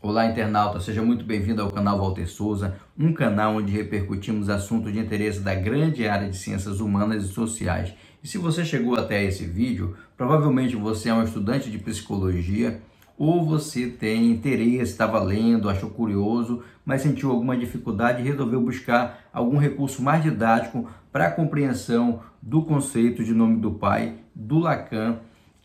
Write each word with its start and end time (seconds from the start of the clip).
Olá, 0.00 0.26
internauta, 0.26 0.78
seja 0.78 1.02
muito 1.02 1.24
bem-vindo 1.24 1.60
ao 1.60 1.72
canal 1.72 1.98
Walter 1.98 2.28
Souza, 2.28 2.76
um 2.96 3.12
canal 3.12 3.56
onde 3.56 3.72
repercutimos 3.72 4.48
assuntos 4.48 4.92
de 4.92 5.00
interesse 5.00 5.40
da 5.40 5.56
grande 5.56 6.06
área 6.06 6.30
de 6.30 6.36
ciências 6.36 6.78
humanas 6.78 7.24
e 7.24 7.28
sociais. 7.28 7.92
E 8.22 8.28
se 8.28 8.38
você 8.38 8.64
chegou 8.64 8.94
até 8.94 9.24
esse 9.24 9.44
vídeo, 9.44 9.96
provavelmente 10.16 10.76
você 10.76 11.08
é 11.08 11.14
um 11.14 11.24
estudante 11.24 11.68
de 11.68 11.78
psicologia 11.78 12.80
ou 13.18 13.44
você 13.44 13.88
tem 13.88 14.30
interesse, 14.30 14.92
estava 14.92 15.18
lendo, 15.18 15.68
achou 15.68 15.90
curioso, 15.90 16.62
mas 16.84 17.02
sentiu 17.02 17.32
alguma 17.32 17.56
dificuldade 17.56 18.22
e 18.22 18.24
resolveu 18.24 18.60
buscar 18.60 19.28
algum 19.32 19.58
recurso 19.58 20.00
mais 20.00 20.22
didático 20.22 20.88
para 21.10 21.26
a 21.26 21.32
compreensão 21.32 22.20
do 22.40 22.62
conceito 22.62 23.24
de 23.24 23.34
nome 23.34 23.56
do 23.56 23.72
pai 23.72 24.14
do 24.32 24.60
Lacan 24.60 25.18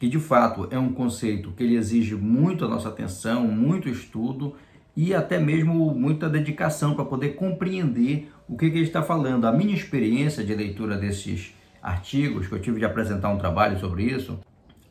que 0.04 0.10
de 0.10 0.20
fato 0.20 0.68
é 0.70 0.78
um 0.78 0.92
conceito 0.92 1.52
que 1.52 1.64
ele 1.64 1.78
exige 1.78 2.14
muito 2.14 2.66
a 2.66 2.68
nossa 2.68 2.90
atenção, 2.90 3.48
muito 3.48 3.88
estudo 3.88 4.54
e 4.98 5.16
até 5.16 5.40
mesmo 5.40 5.96
muita 5.96 6.30
dedicação 6.30 6.94
para 6.94 7.06
poder 7.06 7.36
compreender 7.36 8.30
o 8.46 8.58
que, 8.58 8.70
que 8.70 8.80
ele 8.80 8.84
está 8.84 9.02
falando. 9.02 9.46
A 9.46 9.52
minha 9.54 9.74
experiência 9.74 10.44
de 10.44 10.54
leitura 10.54 10.98
desses 10.98 11.56
artigos, 11.82 12.48
que 12.48 12.54
eu 12.54 12.60
tive 12.60 12.80
de 12.80 12.86
apresentar 12.86 13.30
um 13.30 13.38
trabalho 13.38 13.80
sobre 13.80 14.04
isso, 14.04 14.38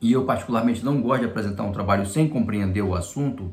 e 0.01 0.11
eu 0.11 0.25
particularmente 0.25 0.83
não 0.83 1.03
gosto 1.03 1.21
de 1.21 1.27
apresentar 1.27 1.65
um 1.65 1.73
trabalho 1.73 2.07
sem 2.07 2.27
compreender 2.27 2.81
o 2.81 2.95
assunto, 2.95 3.53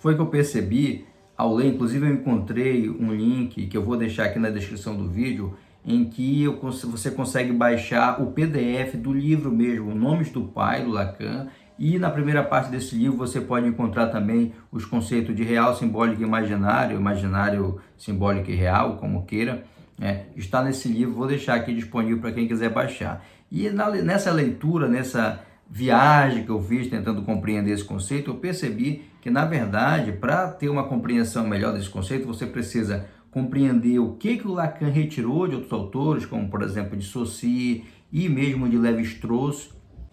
foi 0.00 0.16
que 0.16 0.20
eu 0.20 0.26
percebi 0.26 1.06
ao 1.36 1.54
ler, 1.54 1.68
inclusive 1.68 2.04
eu 2.04 2.14
encontrei 2.14 2.90
um 2.90 3.14
link 3.14 3.64
que 3.68 3.76
eu 3.76 3.84
vou 3.84 3.96
deixar 3.96 4.24
aqui 4.24 4.40
na 4.40 4.50
descrição 4.50 4.96
do 4.96 5.08
vídeo, 5.08 5.56
em 5.84 6.04
que 6.04 6.42
eu, 6.42 6.58
você 6.60 7.10
consegue 7.10 7.52
baixar 7.52 8.22
o 8.22 8.32
PDF 8.32 8.96
do 8.96 9.12
livro 9.12 9.50
mesmo, 9.50 9.94
Nomes 9.94 10.30
do 10.30 10.42
Pai, 10.42 10.82
do 10.82 10.90
Lacan, 10.90 11.48
e 11.78 11.98
na 11.98 12.10
primeira 12.10 12.42
parte 12.42 12.70
desse 12.70 12.94
livro 12.94 13.18
você 13.18 13.40
pode 13.40 13.66
encontrar 13.66 14.06
também 14.06 14.54
os 14.70 14.84
conceitos 14.84 15.34
de 15.34 15.42
real, 15.42 15.74
simbólico 15.76 16.22
e 16.22 16.24
imaginário, 16.24 16.96
imaginário, 16.96 17.80
simbólico 17.98 18.50
e 18.50 18.54
real, 18.54 18.96
como 18.96 19.26
queira. 19.26 19.64
É, 20.00 20.24
está 20.36 20.62
nesse 20.62 20.88
livro, 20.88 21.14
vou 21.14 21.26
deixar 21.26 21.54
aqui 21.54 21.74
disponível 21.74 22.18
para 22.18 22.32
quem 22.32 22.48
quiser 22.48 22.70
baixar. 22.70 23.24
E 23.50 23.68
na, 23.70 23.90
nessa 23.90 24.32
leitura, 24.32 24.88
nessa 24.88 25.40
viagem 25.70 26.44
que 26.44 26.50
eu 26.50 26.62
fiz 26.62 26.88
tentando 26.88 27.22
compreender 27.22 27.72
esse 27.72 27.84
conceito, 27.84 28.30
eu 28.30 28.34
percebi 28.36 29.04
que, 29.20 29.30
na 29.30 29.44
verdade, 29.44 30.12
para 30.12 30.48
ter 30.48 30.68
uma 30.68 30.84
compreensão 30.84 31.46
melhor 31.46 31.72
desse 31.72 31.88
conceito, 31.88 32.26
você 32.26 32.46
precisa 32.46 33.06
compreender 33.34 33.98
o 33.98 34.12
que, 34.12 34.36
que 34.36 34.46
o 34.46 34.52
Lacan 34.52 34.90
retirou 34.90 35.48
de 35.48 35.56
outros 35.56 35.72
autores, 35.72 36.24
como 36.24 36.48
por 36.48 36.62
exemplo 36.62 36.96
de 36.96 37.04
Saussure 37.04 37.84
e 38.12 38.28
mesmo 38.28 38.68
de 38.68 38.78
Lévi-Strauss, 38.78 39.70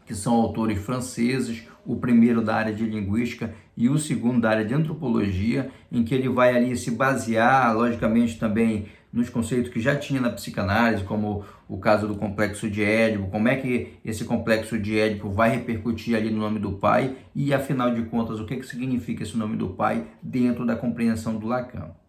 que 0.08 0.16
são 0.16 0.34
autores 0.34 0.80
franceses, 0.80 1.68
o 1.86 1.98
primeiro 1.98 2.42
da 2.42 2.56
área 2.56 2.74
de 2.74 2.84
linguística 2.84 3.54
e 3.78 3.88
o 3.90 4.00
segundo 4.00 4.42
da 4.42 4.50
área 4.50 4.66
de 4.66 4.74
antropologia, 4.74 5.70
em 5.92 6.04
que 6.04 6.16
ele 6.16 6.30
vai 6.30 6.56
ali 6.56 6.76
se 6.76 6.90
basear, 6.90 7.78
logicamente 7.78 8.40
também 8.40 8.88
nos 9.14 9.30
conceitos 9.30 9.72
que 9.72 9.80
já 9.80 9.96
tinha 9.96 10.20
na 10.20 10.32
psicanálise, 10.32 11.04
como 11.04 11.46
o 11.70 11.78
caso 11.78 12.08
do 12.08 12.16
complexo 12.16 12.68
de 12.68 12.84
Édipo, 12.84 13.28
como 13.28 13.48
é 13.48 13.56
que 13.56 14.00
esse 14.04 14.26
complexo 14.26 14.80
de 14.80 14.98
Édipo 14.98 15.30
vai 15.30 15.52
repercutir 15.58 16.16
ali 16.16 16.32
no 16.32 16.40
nome 16.40 16.58
do 16.58 16.72
pai 16.72 17.16
e, 17.36 17.54
afinal 17.54 17.94
de 17.94 18.02
contas, 18.04 18.40
o 18.40 18.46
que, 18.48 18.56
que 18.56 18.66
significa 18.66 19.22
esse 19.22 19.38
nome 19.38 19.58
do 19.58 19.70
pai 19.70 20.08
dentro 20.24 20.66
da 20.66 20.76
compreensão 20.76 21.38
do 21.38 21.46
Lacan. 21.46 22.01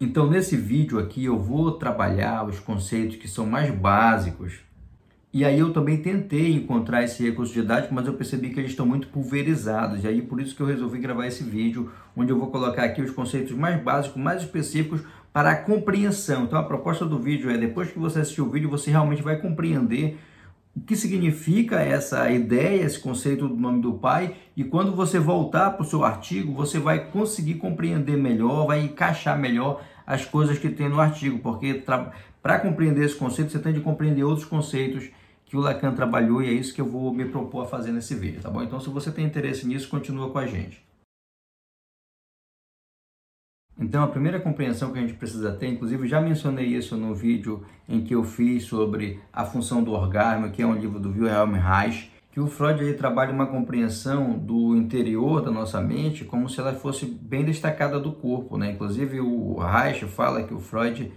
Então, 0.00 0.30
nesse 0.30 0.56
vídeo 0.56 1.00
aqui, 1.00 1.24
eu 1.24 1.36
vou 1.36 1.72
trabalhar 1.72 2.46
os 2.46 2.60
conceitos 2.60 3.16
que 3.16 3.26
são 3.26 3.44
mais 3.44 3.74
básicos. 3.74 4.60
E 5.32 5.44
aí 5.44 5.58
eu 5.58 5.72
também 5.72 6.00
tentei 6.00 6.52
encontrar 6.54 7.02
esse 7.02 7.22
recurso 7.22 7.52
didático, 7.52 7.92
mas 7.92 8.06
eu 8.06 8.14
percebi 8.14 8.50
que 8.50 8.60
eles 8.60 8.70
estão 8.70 8.86
muito 8.86 9.08
pulverizados. 9.08 10.04
E 10.04 10.08
aí 10.08 10.22
por 10.22 10.40
isso 10.40 10.54
que 10.54 10.62
eu 10.62 10.66
resolvi 10.66 11.00
gravar 11.00 11.26
esse 11.26 11.42
vídeo, 11.42 11.90
onde 12.16 12.32
eu 12.32 12.38
vou 12.38 12.48
colocar 12.48 12.84
aqui 12.84 13.02
os 13.02 13.10
conceitos 13.10 13.52
mais 13.52 13.82
básicos, 13.82 14.22
mais 14.22 14.42
específicos 14.42 15.02
para 15.32 15.50
a 15.50 15.56
compreensão. 15.56 16.44
Então 16.44 16.58
a 16.58 16.62
proposta 16.62 17.04
do 17.04 17.18
vídeo 17.18 17.50
é, 17.50 17.58
depois 17.58 17.90
que 17.90 17.98
você 17.98 18.20
assistir 18.20 18.40
o 18.40 18.48
vídeo, 18.48 18.70
você 18.70 18.90
realmente 18.90 19.20
vai 19.20 19.36
compreender 19.36 20.16
o 20.78 20.80
que 20.86 20.94
significa 20.94 21.80
essa 21.80 22.30
ideia, 22.30 22.84
esse 22.84 23.00
conceito 23.00 23.48
do 23.48 23.56
nome 23.56 23.82
do 23.82 23.94
pai, 23.94 24.36
e 24.56 24.62
quando 24.62 24.94
você 24.94 25.18
voltar 25.18 25.72
para 25.72 25.82
o 25.82 25.84
seu 25.84 26.04
artigo, 26.04 26.52
você 26.52 26.78
vai 26.78 27.06
conseguir 27.10 27.54
compreender 27.54 28.16
melhor, 28.16 28.66
vai 28.66 28.80
encaixar 28.82 29.36
melhor 29.36 29.82
as 30.06 30.24
coisas 30.24 30.56
que 30.56 30.68
tem 30.68 30.88
no 30.88 31.00
artigo, 31.00 31.40
porque 31.40 31.82
para 32.40 32.60
compreender 32.60 33.04
esse 33.04 33.16
conceito, 33.16 33.50
você 33.50 33.58
tem 33.58 33.72
de 33.72 33.80
compreender 33.80 34.22
outros 34.22 34.46
conceitos 34.46 35.10
que 35.44 35.56
o 35.56 35.60
Lacan 35.60 35.92
trabalhou 35.94 36.42
e 36.42 36.48
é 36.48 36.52
isso 36.52 36.72
que 36.72 36.80
eu 36.80 36.86
vou 36.86 37.12
me 37.12 37.24
propor 37.24 37.64
a 37.64 37.66
fazer 37.66 37.90
nesse 37.90 38.14
vídeo, 38.14 38.40
tá 38.40 38.48
bom? 38.48 38.62
Então, 38.62 38.78
se 38.78 38.88
você 38.88 39.10
tem 39.10 39.24
interesse 39.24 39.66
nisso, 39.66 39.88
continua 39.88 40.30
com 40.30 40.38
a 40.38 40.46
gente. 40.46 40.87
Então, 43.78 44.02
a 44.02 44.08
primeira 44.08 44.40
compreensão 44.40 44.92
que 44.92 44.98
a 44.98 45.02
gente 45.02 45.14
precisa 45.14 45.52
ter, 45.52 45.68
inclusive 45.68 46.08
já 46.08 46.20
mencionei 46.20 46.66
isso 46.66 46.96
no 46.96 47.14
vídeo 47.14 47.62
em 47.88 48.00
que 48.00 48.14
eu 48.14 48.24
fiz 48.24 48.64
sobre 48.64 49.20
a 49.32 49.44
função 49.44 49.84
do 49.84 49.92
orgasmo, 49.92 50.50
que 50.50 50.62
é 50.62 50.66
um 50.66 50.74
livro 50.74 50.98
do 50.98 51.10
Wilhelm 51.10 51.54
Reich, 51.54 52.10
que 52.32 52.40
o 52.40 52.46
Freud 52.46 52.82
ele 52.82 52.94
trabalha 52.94 53.32
uma 53.32 53.46
compreensão 53.46 54.36
do 54.36 54.76
interior 54.76 55.40
da 55.40 55.50
nossa 55.50 55.80
mente 55.80 56.24
como 56.24 56.48
se 56.48 56.60
ela 56.60 56.72
fosse 56.74 57.06
bem 57.06 57.44
destacada 57.44 57.98
do 57.98 58.12
corpo, 58.12 58.56
né? 58.56 58.72
Inclusive 58.72 59.20
o 59.20 59.58
Reich 59.58 60.04
fala 60.06 60.42
que 60.42 60.54
o 60.54 60.60
Freud 60.60 61.10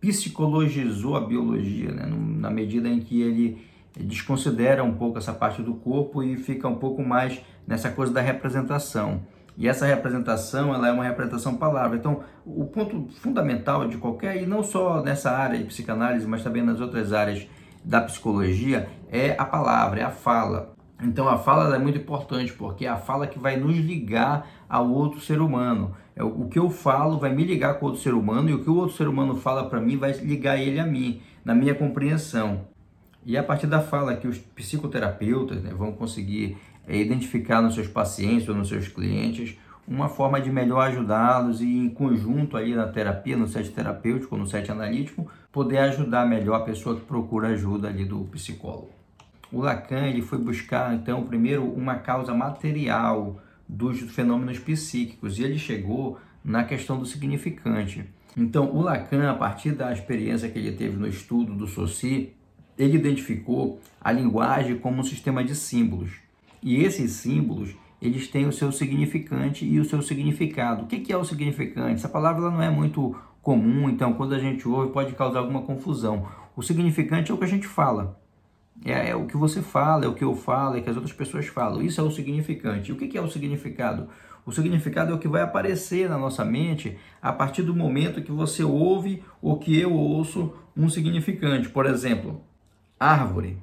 psicologizou 0.00 1.16
a 1.16 1.20
biologia, 1.20 1.90
né? 1.92 2.06
na 2.06 2.50
medida 2.50 2.88
em 2.88 3.00
que 3.00 3.20
ele 3.20 3.66
desconsidera 3.98 4.82
um 4.82 4.94
pouco 4.94 5.18
essa 5.18 5.32
parte 5.32 5.62
do 5.62 5.74
corpo 5.74 6.22
e 6.22 6.36
fica 6.36 6.68
um 6.68 6.76
pouco 6.76 7.02
mais 7.02 7.40
nessa 7.66 7.90
coisa 7.90 8.12
da 8.12 8.20
representação. 8.20 9.22
E 9.56 9.68
essa 9.68 9.86
representação, 9.86 10.74
ela 10.74 10.88
é 10.88 10.92
uma 10.92 11.04
representação 11.04 11.56
palavra. 11.56 11.96
Então, 11.96 12.20
o 12.44 12.64
ponto 12.64 13.08
fundamental 13.20 13.86
de 13.86 13.98
qualquer, 13.98 14.42
e 14.42 14.46
não 14.46 14.62
só 14.62 15.02
nessa 15.02 15.30
área 15.30 15.58
de 15.58 15.64
psicanálise, 15.64 16.26
mas 16.26 16.42
também 16.42 16.62
nas 16.62 16.80
outras 16.80 17.12
áreas 17.12 17.46
da 17.84 18.00
psicologia, 18.00 18.88
é 19.10 19.34
a 19.38 19.44
palavra, 19.44 20.00
é 20.00 20.04
a 20.04 20.10
fala. 20.10 20.74
Então, 21.02 21.28
a 21.28 21.38
fala 21.38 21.74
é 21.74 21.78
muito 21.78 21.98
importante, 21.98 22.52
porque 22.52 22.84
é 22.84 22.88
a 22.88 22.96
fala 22.96 23.26
que 23.26 23.38
vai 23.38 23.56
nos 23.56 23.76
ligar 23.76 24.46
ao 24.68 24.90
outro 24.90 25.20
ser 25.20 25.40
humano. 25.40 25.94
É 26.14 26.22
o 26.22 26.46
que 26.48 26.58
eu 26.58 26.68
falo 26.68 27.18
vai 27.18 27.34
me 27.34 27.44
ligar 27.44 27.74
com 27.74 27.86
o 27.86 27.88
outro 27.88 28.02
ser 28.02 28.14
humano, 28.14 28.50
e 28.50 28.54
o 28.54 28.62
que 28.62 28.68
o 28.68 28.76
outro 28.76 28.96
ser 28.96 29.08
humano 29.08 29.36
fala 29.36 29.68
para 29.68 29.80
mim 29.80 29.96
vai 29.96 30.12
ligar 30.12 30.58
ele 30.58 30.78
a 30.78 30.86
mim, 30.86 31.22
na 31.44 31.54
minha 31.54 31.74
compreensão. 31.74 32.68
E 33.24 33.36
é 33.36 33.40
a 33.40 33.42
partir 33.42 33.66
da 33.66 33.80
fala 33.80 34.16
que 34.16 34.26
os 34.26 34.38
psicoterapeutas 34.38 35.62
né, 35.62 35.72
vão 35.74 35.92
conseguir 35.92 36.56
é 36.86 36.96
identificar 36.96 37.60
nos 37.60 37.74
seus 37.74 37.88
pacientes 37.88 38.48
ou 38.48 38.54
nos 38.54 38.68
seus 38.68 38.88
clientes 38.88 39.56
uma 39.86 40.08
forma 40.08 40.40
de 40.40 40.50
melhor 40.52 40.86
ajudá-los 40.86 41.60
e 41.60 41.66
em 41.66 41.88
conjunto 41.88 42.56
ali 42.56 42.74
na 42.76 42.86
terapia, 42.86 43.36
no 43.36 43.48
set 43.48 43.70
terapêutico, 43.70 44.36
no 44.36 44.46
set 44.46 44.70
analítico, 44.70 45.28
poder 45.50 45.78
ajudar 45.78 46.26
melhor 46.26 46.56
a 46.56 46.64
pessoa 46.64 46.94
que 46.94 47.04
procura 47.04 47.48
ajuda 47.48 47.88
ali 47.88 48.04
do 48.04 48.20
psicólogo. 48.26 48.90
O 49.52 49.60
Lacan 49.60 50.06
ele 50.06 50.22
foi 50.22 50.38
buscar 50.38 50.94
então 50.94 51.24
primeiro 51.24 51.64
uma 51.64 51.96
causa 51.96 52.32
material 52.32 53.40
dos 53.68 54.00
fenômenos 54.00 54.60
psíquicos 54.60 55.38
e 55.38 55.42
ele 55.42 55.58
chegou 55.58 56.18
na 56.44 56.62
questão 56.62 56.96
do 56.96 57.04
significante. 57.04 58.04
Então, 58.36 58.70
o 58.72 58.80
Lacan, 58.80 59.28
a 59.28 59.34
partir 59.34 59.72
da 59.72 59.92
experiência 59.92 60.48
que 60.48 60.58
ele 60.58 60.72
teve 60.72 60.96
no 60.96 61.08
estudo 61.08 61.52
do 61.52 61.66
Saussure, 61.66 62.32
ele 62.78 62.96
identificou 62.96 63.80
a 64.00 64.12
linguagem 64.12 64.78
como 64.78 65.00
um 65.00 65.02
sistema 65.02 65.42
de 65.42 65.54
símbolos. 65.56 66.12
E 66.62 66.82
esses 66.82 67.12
símbolos, 67.12 67.74
eles 68.00 68.28
têm 68.28 68.46
o 68.46 68.52
seu 68.52 68.70
significante 68.72 69.64
e 69.64 69.78
o 69.78 69.84
seu 69.84 70.02
significado. 70.02 70.84
O 70.84 70.86
que 70.86 71.12
é 71.12 71.16
o 71.16 71.24
significante? 71.24 71.94
Essa 71.94 72.08
palavra 72.08 72.50
não 72.50 72.62
é 72.62 72.70
muito 72.70 73.16
comum, 73.42 73.88
então 73.88 74.12
quando 74.12 74.34
a 74.34 74.38
gente 74.38 74.68
ouve 74.68 74.92
pode 74.92 75.14
causar 75.14 75.40
alguma 75.40 75.62
confusão. 75.62 76.26
O 76.56 76.62
significante 76.62 77.30
é 77.30 77.34
o 77.34 77.38
que 77.38 77.44
a 77.44 77.48
gente 77.48 77.66
fala. 77.66 78.20
É, 78.84 79.10
é, 79.10 79.16
o 79.16 79.26
que 79.26 79.36
você 79.36 79.60
fala, 79.60 80.04
é 80.04 80.08
o 80.08 80.14
que 80.14 80.24
eu 80.24 80.34
falo, 80.34 80.76
é 80.76 80.80
o 80.80 80.82
que 80.82 80.90
as 80.90 80.96
outras 80.96 81.14
pessoas 81.14 81.46
falam. 81.46 81.82
Isso 81.82 82.00
é 82.00 82.04
o 82.04 82.10
significante. 82.10 82.90
E 82.90 82.92
o 82.92 82.96
que 82.96 83.16
é 83.16 83.20
o 83.20 83.30
significado? 83.30 84.08
O 84.44 84.52
significado 84.52 85.12
é 85.12 85.14
o 85.14 85.18
que 85.18 85.28
vai 85.28 85.42
aparecer 85.42 86.08
na 86.08 86.16
nossa 86.16 86.44
mente 86.44 86.96
a 87.20 87.32
partir 87.32 87.62
do 87.62 87.74
momento 87.74 88.22
que 88.22 88.32
você 88.32 88.64
ouve 88.64 89.22
ou 89.42 89.58
que 89.58 89.78
eu 89.78 89.92
ouço 89.92 90.54
um 90.76 90.88
significante. 90.88 91.68
Por 91.68 91.84
exemplo, 91.84 92.42
árvore. 92.98 93.58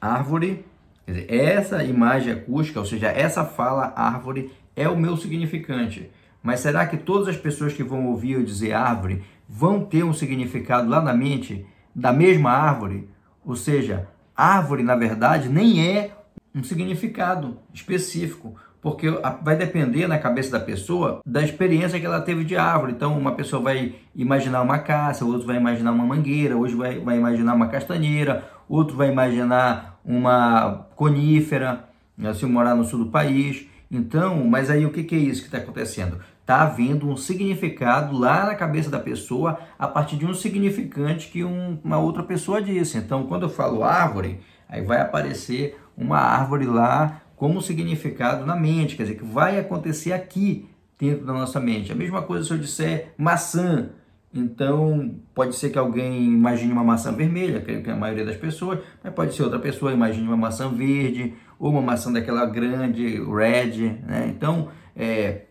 Árvore 0.00 0.64
dizer, 1.06 1.26
essa 1.32 1.82
imagem 1.84 2.32
acústica, 2.32 2.80
ou 2.80 2.86
seja, 2.86 3.08
essa 3.08 3.44
fala 3.44 3.92
árvore 3.96 4.52
é 4.74 4.88
o 4.88 4.96
meu 4.96 5.16
significante. 5.16 6.10
Mas 6.42 6.60
será 6.60 6.86
que 6.86 6.96
todas 6.96 7.28
as 7.28 7.36
pessoas 7.36 7.72
que 7.72 7.82
vão 7.82 8.06
ouvir 8.06 8.32
eu 8.32 8.42
dizer 8.42 8.72
árvore 8.72 9.22
vão 9.48 9.84
ter 9.84 10.04
um 10.04 10.12
significado 10.12 10.88
lá 10.88 11.00
na 11.00 11.14
mente 11.14 11.66
da 11.94 12.12
mesma 12.12 12.50
árvore? 12.50 13.08
Ou 13.44 13.56
seja, 13.56 14.08
árvore, 14.36 14.82
na 14.82 14.94
verdade, 14.94 15.48
nem 15.48 15.86
é 15.86 16.12
um 16.54 16.62
significado 16.62 17.58
específico, 17.72 18.54
porque 18.80 19.10
vai 19.42 19.56
depender 19.56 20.06
na 20.06 20.18
cabeça 20.18 20.50
da 20.50 20.60
pessoa 20.60 21.20
da 21.24 21.42
experiência 21.42 21.98
que 21.98 22.04
ela 22.04 22.20
teve 22.20 22.44
de 22.44 22.56
árvore. 22.56 22.92
Então, 22.92 23.18
uma 23.18 23.32
pessoa 23.32 23.62
vai 23.62 23.94
imaginar 24.14 24.60
uma 24.60 24.78
caça, 24.78 25.24
outro 25.24 25.46
vai 25.46 25.56
imaginar 25.56 25.92
uma 25.92 26.04
mangueira, 26.04 26.56
hoje 26.56 26.74
vai, 26.74 26.98
vai 26.98 27.16
imaginar 27.16 27.54
uma 27.54 27.68
castanheira, 27.68 28.46
outro 28.68 28.96
vai 28.96 29.10
imaginar 29.10 29.93
uma 30.04 30.86
conífera, 30.94 31.88
né, 32.16 32.32
se 32.34 32.44
morar 32.46 32.74
no 32.74 32.84
sul 32.84 33.04
do 33.04 33.10
país. 33.10 33.66
Então, 33.90 34.44
mas 34.44 34.70
aí 34.70 34.84
o 34.84 34.92
que, 34.92 35.04
que 35.04 35.14
é 35.14 35.18
isso 35.18 35.42
que 35.42 35.48
está 35.48 35.58
acontecendo? 35.58 36.18
Está 36.40 36.62
havendo 36.62 37.08
um 37.08 37.16
significado 37.16 38.18
lá 38.18 38.44
na 38.44 38.54
cabeça 38.54 38.90
da 38.90 38.98
pessoa 38.98 39.58
a 39.78 39.88
partir 39.88 40.16
de 40.16 40.26
um 40.26 40.34
significante 40.34 41.30
que 41.30 41.42
um, 41.42 41.78
uma 41.82 41.98
outra 41.98 42.22
pessoa 42.22 42.60
disse. 42.60 42.98
Então, 42.98 43.26
quando 43.26 43.44
eu 43.44 43.48
falo 43.48 43.82
árvore, 43.82 44.40
aí 44.68 44.82
vai 44.82 45.00
aparecer 45.00 45.78
uma 45.96 46.18
árvore 46.18 46.66
lá 46.66 47.22
como 47.36 47.62
significado 47.62 48.44
na 48.44 48.56
mente, 48.56 48.96
quer 48.96 49.04
dizer, 49.04 49.16
que 49.16 49.24
vai 49.24 49.58
acontecer 49.58 50.12
aqui 50.12 50.68
dentro 50.98 51.26
da 51.26 51.32
nossa 51.32 51.60
mente. 51.60 51.92
A 51.92 51.94
mesma 51.94 52.22
coisa 52.22 52.44
se 52.44 52.52
eu 52.52 52.58
disser 52.58 53.12
maçã. 53.16 53.90
Então, 54.34 55.14
pode 55.32 55.54
ser 55.54 55.70
que 55.70 55.78
alguém 55.78 56.24
imagine 56.24 56.72
uma 56.72 56.82
maçã 56.82 57.12
vermelha, 57.12 57.60
que 57.60 57.88
é 57.88 57.92
a 57.92 57.96
maioria 57.96 58.24
das 58.24 58.36
pessoas, 58.36 58.80
mas 59.02 59.14
pode 59.14 59.32
ser 59.32 59.44
outra 59.44 59.60
pessoa 59.60 59.92
imagine 59.92 60.26
uma 60.26 60.36
maçã 60.36 60.68
verde, 60.68 61.34
ou 61.56 61.70
uma 61.70 61.80
maçã 61.80 62.12
daquela 62.12 62.44
grande, 62.44 63.22
red, 63.22 64.00
né? 64.04 64.32
Então, 64.34 64.68
é, 64.96 65.42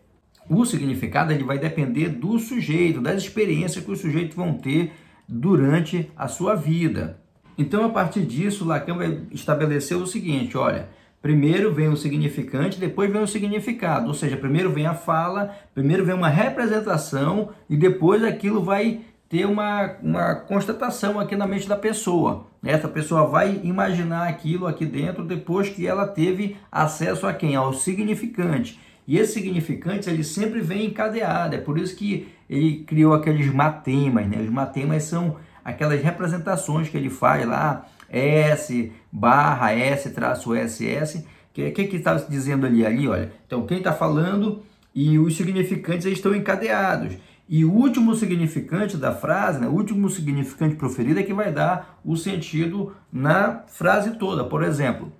o 0.50 0.66
significado 0.66 1.32
ele 1.32 1.44
vai 1.44 1.58
depender 1.58 2.10
do 2.10 2.38
sujeito, 2.38 3.00
das 3.00 3.22
experiências 3.22 3.82
que 3.82 3.90
os 3.90 4.00
sujeitos 4.00 4.36
vão 4.36 4.52
ter 4.52 4.92
durante 5.26 6.10
a 6.14 6.28
sua 6.28 6.54
vida. 6.54 7.18
Então, 7.56 7.86
a 7.86 7.88
partir 7.88 8.26
disso, 8.26 8.66
Lacan 8.66 8.96
vai 8.96 9.22
estabelecer 9.30 9.96
o 9.96 10.06
seguinte: 10.06 10.58
olha, 10.58 10.90
primeiro 11.24 11.72
vem 11.72 11.88
o 11.88 11.96
significante, 11.96 12.78
depois 12.78 13.10
vem 13.10 13.22
o 13.22 13.26
significado. 13.26 14.08
Ou 14.08 14.12
seja, 14.12 14.36
primeiro 14.36 14.70
vem 14.70 14.84
a 14.84 14.92
fala, 14.92 15.56
primeiro 15.72 16.04
vem 16.04 16.14
uma 16.14 16.28
representação 16.28 17.48
e 17.66 17.78
depois 17.78 18.22
aquilo 18.22 18.62
vai 18.62 19.00
ter 19.26 19.46
uma, 19.46 19.96
uma 20.02 20.34
constatação 20.34 21.18
aqui 21.18 21.34
na 21.34 21.46
mente 21.46 21.66
da 21.66 21.78
pessoa. 21.78 22.46
Essa 22.62 22.88
pessoa 22.88 23.26
vai 23.26 23.58
imaginar 23.64 24.28
aquilo 24.28 24.66
aqui 24.66 24.84
dentro 24.84 25.24
depois 25.24 25.70
que 25.70 25.86
ela 25.86 26.06
teve 26.06 26.58
acesso 26.70 27.26
a 27.26 27.32
quem? 27.32 27.56
Ao 27.56 27.72
significante. 27.72 28.78
E 29.08 29.16
esse 29.16 29.32
significante 29.32 30.10
ele 30.10 30.24
sempre 30.24 30.60
vem 30.60 30.84
encadeado. 30.84 31.54
É 31.54 31.58
por 31.58 31.78
isso 31.78 31.96
que 31.96 32.28
ele 32.50 32.84
criou 32.86 33.14
aqueles 33.14 33.50
matemas. 33.50 34.28
Né? 34.28 34.42
Os 34.42 34.50
matemas 34.50 35.04
são 35.04 35.36
aquelas 35.64 36.02
representações 36.02 36.90
que 36.90 36.98
ele 36.98 37.08
faz 37.08 37.46
lá, 37.46 37.86
S 38.14 38.92
barra 39.10 39.72
S 39.72 40.10
traço 40.10 40.54
SS. 40.54 41.18
O 41.18 41.24
que, 41.52 41.70
que, 41.70 41.96
está 41.96 42.14
dizendo 42.14 42.66
ali? 42.66 42.84
Ali, 42.84 43.08
olha. 43.08 43.32
Então, 43.46 43.66
quem 43.66 43.78
está 43.78 43.92
falando 43.92 44.62
e 44.94 45.18
os 45.18 45.36
significantes 45.36 46.06
estão 46.06 46.34
encadeados. 46.34 47.16
E 47.48 47.64
o 47.64 47.72
último 47.72 48.14
significante 48.14 48.96
da 48.96 49.12
frase, 49.14 49.60
né, 49.60 49.66
o 49.66 49.72
último 49.72 50.08
significante 50.08 50.76
proferido 50.76 51.20
é 51.20 51.22
que 51.22 51.34
vai 51.34 51.52
dar 51.52 52.00
o 52.04 52.16
sentido 52.16 52.94
na 53.12 53.64
frase 53.66 54.12
toda. 54.12 54.44
Por 54.44 54.62
exemplo, 54.62 55.12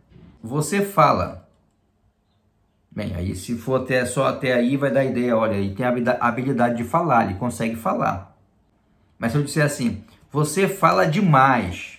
você 0.42 0.82
fala 0.82 1.44
Bem, 2.94 3.12
aí 3.16 3.34
se 3.34 3.56
for 3.56 3.80
até, 3.80 4.06
só 4.06 4.28
até 4.28 4.52
aí, 4.52 4.76
vai 4.76 4.88
dar 4.88 5.04
ideia, 5.04 5.36
olha, 5.36 5.56
ele 5.56 5.74
tem 5.74 5.84
a 5.84 6.28
habilidade 6.28 6.76
de 6.76 6.84
falar, 6.84 7.24
ele 7.24 7.34
consegue 7.34 7.74
falar. 7.74 8.38
Mas 9.18 9.32
se 9.32 9.38
eu 9.38 9.42
disser 9.42 9.64
assim, 9.64 10.04
você 10.30 10.68
fala 10.68 11.04
demais, 11.04 11.98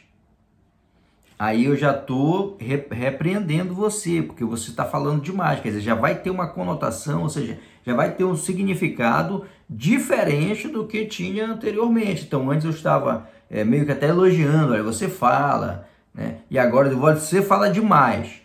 aí 1.38 1.66
eu 1.66 1.76
já 1.76 1.92
estou 1.92 2.58
repreendendo 2.90 3.74
você, 3.74 4.22
porque 4.22 4.44
você 4.44 4.70
está 4.70 4.86
falando 4.86 5.22
demais, 5.22 5.60
quer 5.60 5.70
dizer, 5.70 5.82
já 5.82 5.96
vai 5.96 6.16
ter 6.16 6.30
uma 6.30 6.48
conotação, 6.48 7.24
ou 7.24 7.30
seja, 7.30 7.60
já 7.86 7.94
vai 7.94 8.12
ter 8.12 8.24
um 8.24 8.36
significado 8.36 9.46
diferente 9.70 10.68
do 10.68 10.88
que 10.88 11.06
tinha 11.06 11.46
anteriormente. 11.46 12.24
Então, 12.26 12.50
antes 12.50 12.66
eu 12.66 12.72
estava 12.72 13.28
é, 13.50 13.64
meio 13.64 13.86
que 13.86 13.92
até 13.92 14.08
elogiando, 14.08 14.74
olha, 14.74 14.84
você 14.84 15.08
fala, 15.08 15.88
né? 16.14 16.38
e 16.50 16.58
agora 16.58 16.90
você 16.96 17.42
fala 17.42 17.70
demais. 17.70 18.42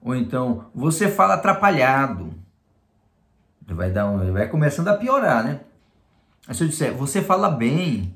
Ou 0.00 0.14
então, 0.14 0.66
você 0.74 1.08
fala 1.08 1.34
atrapalhado. 1.34 2.34
Vai, 3.66 3.90
dar 3.90 4.06
um, 4.06 4.32
vai 4.32 4.46
começando 4.46 4.88
a 4.88 4.94
piorar, 4.94 5.42
né? 5.42 5.60
Se 6.52 6.62
eu 6.62 6.68
disser, 6.68 6.92
você 6.92 7.22
fala 7.22 7.48
bem, 7.48 8.14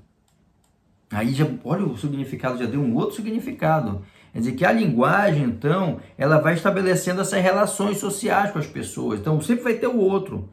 aí 1.11 1.33
já, 1.33 1.47
olha 1.65 1.85
o 1.85 1.97
significado, 1.97 2.59
já 2.59 2.67
deu 2.67 2.81
um 2.81 2.95
outro 2.95 3.17
significado. 3.17 4.03
Quer 4.33 4.39
dizer 4.39 4.53
que 4.53 4.65
a 4.65 4.73
linguagem, 4.73 5.45
então, 5.45 5.99
ela 6.17 6.39
vai 6.39 6.55
estabelecendo 6.55 7.21
essas 7.21 7.43
relações 7.43 7.99
sociais 7.99 8.51
com 8.53 8.59
as 8.59 8.67
pessoas. 8.67 9.19
Então, 9.19 9.41
sempre 9.41 9.65
vai 9.65 9.75
ter 9.75 9.87
o 9.87 9.97
outro. 9.97 10.49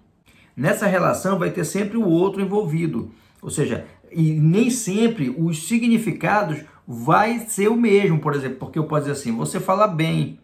Nessa 0.56 0.88
relação 0.88 1.38
vai 1.38 1.52
ter 1.52 1.66
sempre 1.66 1.98
o 1.98 2.08
outro 2.08 2.42
envolvido. 2.42 3.12
Ou 3.42 3.50
seja, 3.50 3.86
e 4.12 4.32
nem 4.32 4.70
sempre 4.70 5.36
os 5.38 5.68
significados 5.68 6.64
vai 6.88 7.40
ser 7.40 7.68
o 7.68 7.76
mesmo, 7.76 8.20
por 8.20 8.34
exemplo, 8.34 8.58
porque 8.58 8.80
eu 8.80 8.86
posso 8.86 9.02
dizer 9.02 9.20
assim, 9.20 9.36
você 9.36 9.60
fala 9.60 9.88
bem, 9.88 10.40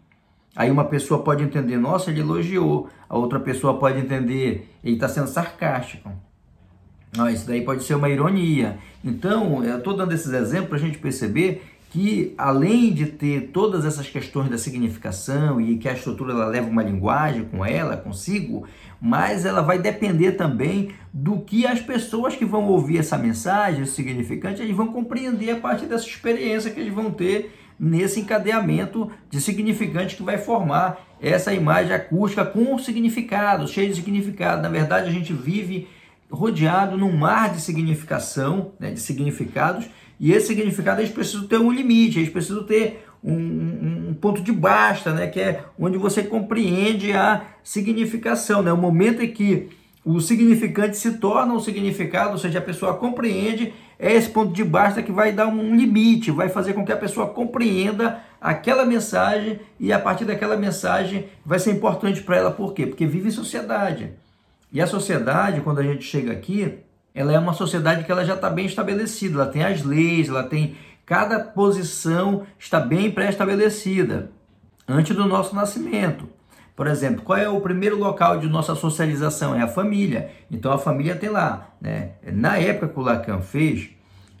Aí 0.54 0.70
uma 0.70 0.84
pessoa 0.84 1.22
pode 1.22 1.42
entender, 1.42 1.78
nossa, 1.78 2.10
ele 2.10 2.20
elogiou. 2.20 2.88
A 3.08 3.16
outra 3.16 3.40
pessoa 3.40 3.78
pode 3.78 3.98
entender, 3.98 4.68
ele 4.84 4.94
está 4.94 5.08
sendo 5.08 5.26
sarcástico. 5.26 6.10
Não, 7.16 7.28
isso 7.28 7.46
daí 7.46 7.60
pode 7.60 7.84
ser 7.84 7.94
uma 7.94 8.08
ironia. 8.08 8.78
Então, 9.04 9.62
eu 9.62 9.78
estou 9.78 9.94
dando 9.94 10.12
esses 10.12 10.32
exemplos 10.32 10.68
para 10.68 10.78
a 10.78 10.80
gente 10.80 10.98
perceber 10.98 11.62
que, 11.90 12.32
além 12.38 12.90
de 12.90 13.04
ter 13.04 13.50
todas 13.52 13.84
essas 13.84 14.08
questões 14.08 14.48
da 14.48 14.56
significação 14.56 15.60
e 15.60 15.76
que 15.76 15.86
a 15.86 15.92
estrutura 15.92 16.32
ela 16.32 16.46
leva 16.46 16.70
uma 16.70 16.82
linguagem 16.82 17.44
com 17.44 17.62
ela, 17.62 17.98
consigo, 17.98 18.66
mas 18.98 19.44
ela 19.44 19.60
vai 19.60 19.78
depender 19.78 20.32
também 20.32 20.92
do 21.12 21.40
que 21.40 21.66
as 21.66 21.80
pessoas 21.80 22.34
que 22.34 22.46
vão 22.46 22.66
ouvir 22.68 22.96
essa 22.96 23.18
mensagem, 23.18 23.84
significante, 23.84 24.62
eles 24.62 24.74
vão 24.74 24.86
compreender 24.86 25.50
a 25.50 25.56
partir 25.56 25.84
dessa 25.84 26.06
experiência 26.06 26.70
que 26.70 26.80
eles 26.80 26.94
vão 26.94 27.10
ter 27.10 27.54
nesse 27.78 28.20
encadeamento 28.20 29.10
de 29.28 29.38
significante 29.38 30.16
que 30.16 30.22
vai 30.22 30.38
formar 30.38 30.98
essa 31.20 31.52
imagem 31.52 31.92
acústica 31.92 32.42
com 32.42 32.78
significado, 32.78 33.68
cheio 33.68 33.90
de 33.90 33.96
significado. 33.96 34.62
Na 34.62 34.68
verdade, 34.70 35.08
a 35.08 35.12
gente 35.12 35.34
vive 35.34 35.88
rodeado 36.32 36.96
num 36.96 37.12
mar 37.12 37.52
de 37.52 37.60
significação, 37.60 38.72
né, 38.80 38.90
de 38.90 39.00
significados, 39.00 39.84
e 40.18 40.32
esse 40.32 40.48
significado 40.48 41.00
eles 41.00 41.12
precisam 41.12 41.46
ter 41.46 41.58
um 41.58 41.70
limite, 41.70 42.18
eles 42.18 42.30
precisam 42.30 42.64
ter 42.64 43.04
um, 43.22 44.08
um, 44.08 44.14
ponto 44.14 44.40
de 44.40 44.50
basta, 44.50 45.12
né, 45.12 45.26
que 45.26 45.38
é 45.38 45.64
onde 45.78 45.98
você 45.98 46.22
compreende 46.22 47.12
a 47.12 47.42
significação, 47.62 48.62
né, 48.62 48.72
o 48.72 48.76
momento 48.76 49.22
em 49.22 49.30
que 49.30 49.68
o 50.04 50.20
significante 50.20 50.96
se 50.96 51.18
torna 51.18 51.52
um 51.52 51.60
significado, 51.60 52.32
ou 52.32 52.38
seja, 52.38 52.58
a 52.58 52.62
pessoa 52.62 52.94
compreende, 52.94 53.72
é 53.98 54.12
esse 54.12 54.28
ponto 54.28 54.52
de 54.52 54.64
basta 54.64 55.02
que 55.02 55.12
vai 55.12 55.30
dar 55.30 55.46
um 55.46 55.76
limite, 55.76 56.30
vai 56.30 56.48
fazer 56.48 56.72
com 56.72 56.84
que 56.84 56.90
a 56.90 56.96
pessoa 56.96 57.28
compreenda 57.28 58.20
aquela 58.40 58.84
mensagem 58.84 59.60
e 59.78 59.92
a 59.92 59.98
partir 60.00 60.24
daquela 60.24 60.56
mensagem 60.56 61.26
vai 61.46 61.60
ser 61.60 61.70
importante 61.70 62.20
para 62.22 62.36
ela, 62.36 62.50
por 62.50 62.74
quê? 62.74 62.86
Porque 62.86 63.06
vive 63.06 63.28
em 63.28 63.32
sociedade. 63.32 64.10
E 64.72 64.80
a 64.80 64.86
sociedade, 64.86 65.60
quando 65.60 65.80
a 65.80 65.82
gente 65.82 66.02
chega 66.02 66.32
aqui, 66.32 66.78
ela 67.14 67.32
é 67.32 67.38
uma 67.38 67.52
sociedade 67.52 68.04
que 68.04 68.10
ela 68.10 68.24
já 68.24 68.34
está 68.34 68.48
bem 68.48 68.64
estabelecida, 68.64 69.34
ela 69.34 69.46
tem 69.46 69.62
as 69.62 69.82
leis, 69.82 70.28
ela 70.28 70.44
tem 70.44 70.76
cada 71.04 71.40
posição 71.40 72.46
está 72.58 72.80
bem 72.80 73.10
pré-estabelecida 73.10 74.30
antes 74.88 75.14
do 75.14 75.26
nosso 75.26 75.54
nascimento. 75.54 76.26
Por 76.74 76.86
exemplo, 76.86 77.22
qual 77.22 77.38
é 77.38 77.48
o 77.48 77.60
primeiro 77.60 77.98
local 77.98 78.38
de 78.38 78.48
nossa 78.48 78.74
socialização? 78.74 79.54
É 79.54 79.60
a 79.60 79.68
família. 79.68 80.30
Então 80.50 80.72
a 80.72 80.78
família 80.78 81.14
tem 81.14 81.28
lá. 81.28 81.68
Né? 81.78 82.12
Na 82.24 82.56
época 82.56 82.88
que 82.88 82.98
o 82.98 83.02
Lacan 83.02 83.42
fez, 83.42 83.90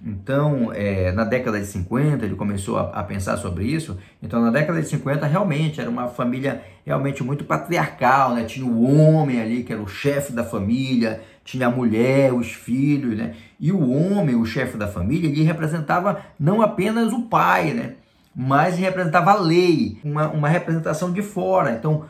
então 0.04 0.72
é, 0.74 1.12
na 1.12 1.22
década 1.22 1.60
de 1.60 1.66
50 1.66 2.24
ele 2.24 2.34
começou 2.34 2.76
a, 2.76 2.90
a, 2.90 3.04
pensar 3.04 3.36
sobre 3.36 3.64
isso. 3.64 3.96
Então 4.20 4.40
na 4.42 4.50
década 4.50 4.82
de 4.82 4.88
50 4.88 5.26
realmente 5.26 5.80
era 5.80 5.88
uma 5.88 6.08
família 6.08 6.62
realmente 6.84 7.22
muito 7.22 7.44
patriarcal, 7.44 8.34
né? 8.34 8.44
Tinha 8.44 8.66
o 8.66 8.82
homem 8.82 9.40
ali 9.40 9.62
que 9.62 9.72
era 9.72 9.80
o 9.80 9.86
chefe 9.86 10.32
da 10.32 10.42
família, 10.42 11.20
tinha 11.44 11.68
a 11.68 11.70
mulher, 11.70 12.32
os 12.34 12.52
filhos, 12.52 13.16
né? 13.16 13.34
E 13.60 13.70
o 13.70 13.90
homem, 13.90 14.34
o 14.34 14.44
chefe 14.44 14.76
da 14.76 14.88
família, 14.88 15.30
ele 15.30 15.42
representava 15.44 16.20
não 16.38 16.60
apenas 16.60 17.12
o 17.12 17.22
pai, 17.22 17.72
né? 17.72 17.94
Mas 18.34 18.76
representava 18.76 19.30
a 19.30 19.40
lei, 19.40 19.98
uma, 20.02 20.28
uma 20.28 20.48
representação 20.48 21.12
de 21.12 21.22
fora. 21.22 21.70
Então, 21.72 22.06